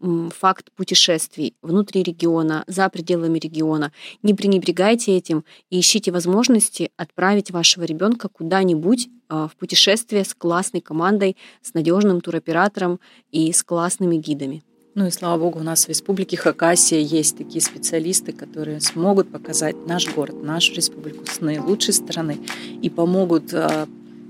факт 0.00 0.70
путешествий 0.76 1.54
внутри 1.62 2.02
региона, 2.02 2.64
за 2.66 2.88
пределами 2.88 3.38
региона. 3.38 3.92
Не 4.22 4.34
пренебрегайте 4.34 5.16
этим 5.16 5.44
и 5.68 5.80
ищите 5.80 6.10
возможности 6.12 6.90
отправить 6.96 7.50
вашего 7.50 7.84
ребенка 7.84 8.28
куда-нибудь 8.28 9.08
а, 9.28 9.48
в 9.48 9.56
путешествие 9.56 10.24
с 10.24 10.34
классной 10.34 10.80
командой, 10.80 11.36
с 11.62 11.74
надежным 11.74 12.20
туроператором 12.20 12.98
и 13.30 13.52
с 13.52 13.62
классными 13.62 14.16
гидами. 14.16 14.62
Ну 14.94 15.06
и 15.06 15.10
слава 15.10 15.38
богу, 15.38 15.60
у 15.60 15.62
нас 15.62 15.84
в 15.84 15.88
Республике 15.88 16.36
Хакасия 16.36 16.98
есть 16.98 17.38
такие 17.38 17.60
специалисты, 17.60 18.32
которые 18.32 18.80
смогут 18.80 19.30
показать 19.30 19.86
наш 19.86 20.12
город, 20.12 20.42
нашу 20.42 20.74
республику 20.74 21.26
с 21.26 21.40
наилучшей 21.40 21.94
стороны 21.94 22.38
и 22.82 22.90
помогут 22.90 23.52
э, 23.52 23.86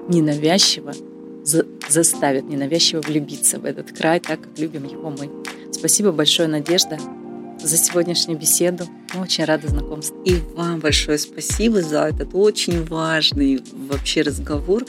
ненавязчиво, 0.09 0.93
за, 1.45 1.65
заставят 1.89 2.45
ненавязчиво 2.45 3.01
влюбиться 3.01 3.59
в 3.59 3.65
этот 3.65 3.93
край, 3.93 4.21
так 4.21 4.43
как 4.43 4.59
любим 4.59 4.85
его 4.85 5.09
мы. 5.09 5.31
Спасибо 5.73 6.13
большое, 6.13 6.49
Надежда, 6.49 6.99
за 7.59 7.77
сегодняшнюю 7.77 8.39
беседу. 8.39 8.85
Мы 9.15 9.23
очень 9.23 9.45
рады 9.45 9.69
знакомству. 9.69 10.21
И 10.25 10.37
вам 10.55 10.81
большое 10.81 11.19
спасибо 11.19 11.83
за 11.83 12.09
этот 12.09 12.31
очень 12.35 12.85
важный 12.85 13.63
вообще 13.73 14.23
разговор 14.23 14.85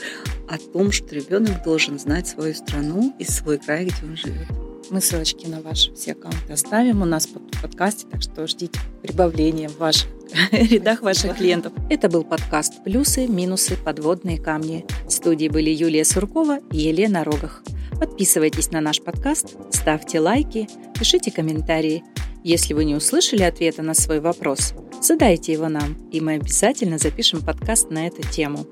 о 0.48 0.58
том, 0.58 0.92
что 0.92 1.14
ребенок 1.14 1.62
должен 1.64 1.98
знать 1.98 2.28
свою 2.28 2.54
страну 2.54 3.14
и 3.18 3.24
свой 3.24 3.58
край, 3.58 3.86
где 3.86 4.06
он 4.06 4.16
живет. 4.16 4.48
Мы 4.90 5.00
ссылочки 5.00 5.46
на 5.46 5.62
ваши 5.62 5.94
все 5.94 6.12
аккаунты 6.12 6.52
оставим 6.52 7.02
у 7.02 7.06
нас 7.06 7.26
под 7.26 7.42
подкасте, 7.62 8.06
так 8.10 8.20
что 8.20 8.46
ждите 8.46 8.78
прибавления 9.00 9.68
в 9.68 9.78
ваших 9.78 10.08
рядах 10.52 11.02
ваших 11.02 11.36
клиентов. 11.36 11.72
Это 11.88 12.08
был 12.08 12.24
подкаст 12.24 12.82
«Плюсы, 12.84 13.26
минусы, 13.26 13.76
подводные 13.76 14.38
камни». 14.38 14.84
В 15.06 15.10
студии 15.10 15.48
были 15.48 15.70
Юлия 15.70 16.04
Суркова 16.04 16.58
и 16.70 16.78
Елена 16.78 17.24
Рогах. 17.24 17.62
Подписывайтесь 18.02 18.72
на 18.72 18.80
наш 18.80 19.00
подкаст, 19.00 19.54
ставьте 19.70 20.18
лайки, 20.18 20.68
пишите 20.98 21.30
комментарии. 21.30 22.02
Если 22.42 22.74
вы 22.74 22.84
не 22.84 22.96
услышали 22.96 23.44
ответа 23.44 23.82
на 23.82 23.94
свой 23.94 24.18
вопрос, 24.18 24.74
задайте 25.00 25.52
его 25.52 25.68
нам, 25.68 25.94
и 26.10 26.20
мы 26.20 26.32
обязательно 26.32 26.98
запишем 26.98 27.42
подкаст 27.42 27.90
на 27.92 28.08
эту 28.08 28.22
тему. 28.28 28.66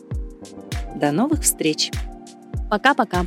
До 0.96 1.12
новых 1.12 1.42
встреч! 1.42 1.92
Пока-пока! 2.68 3.24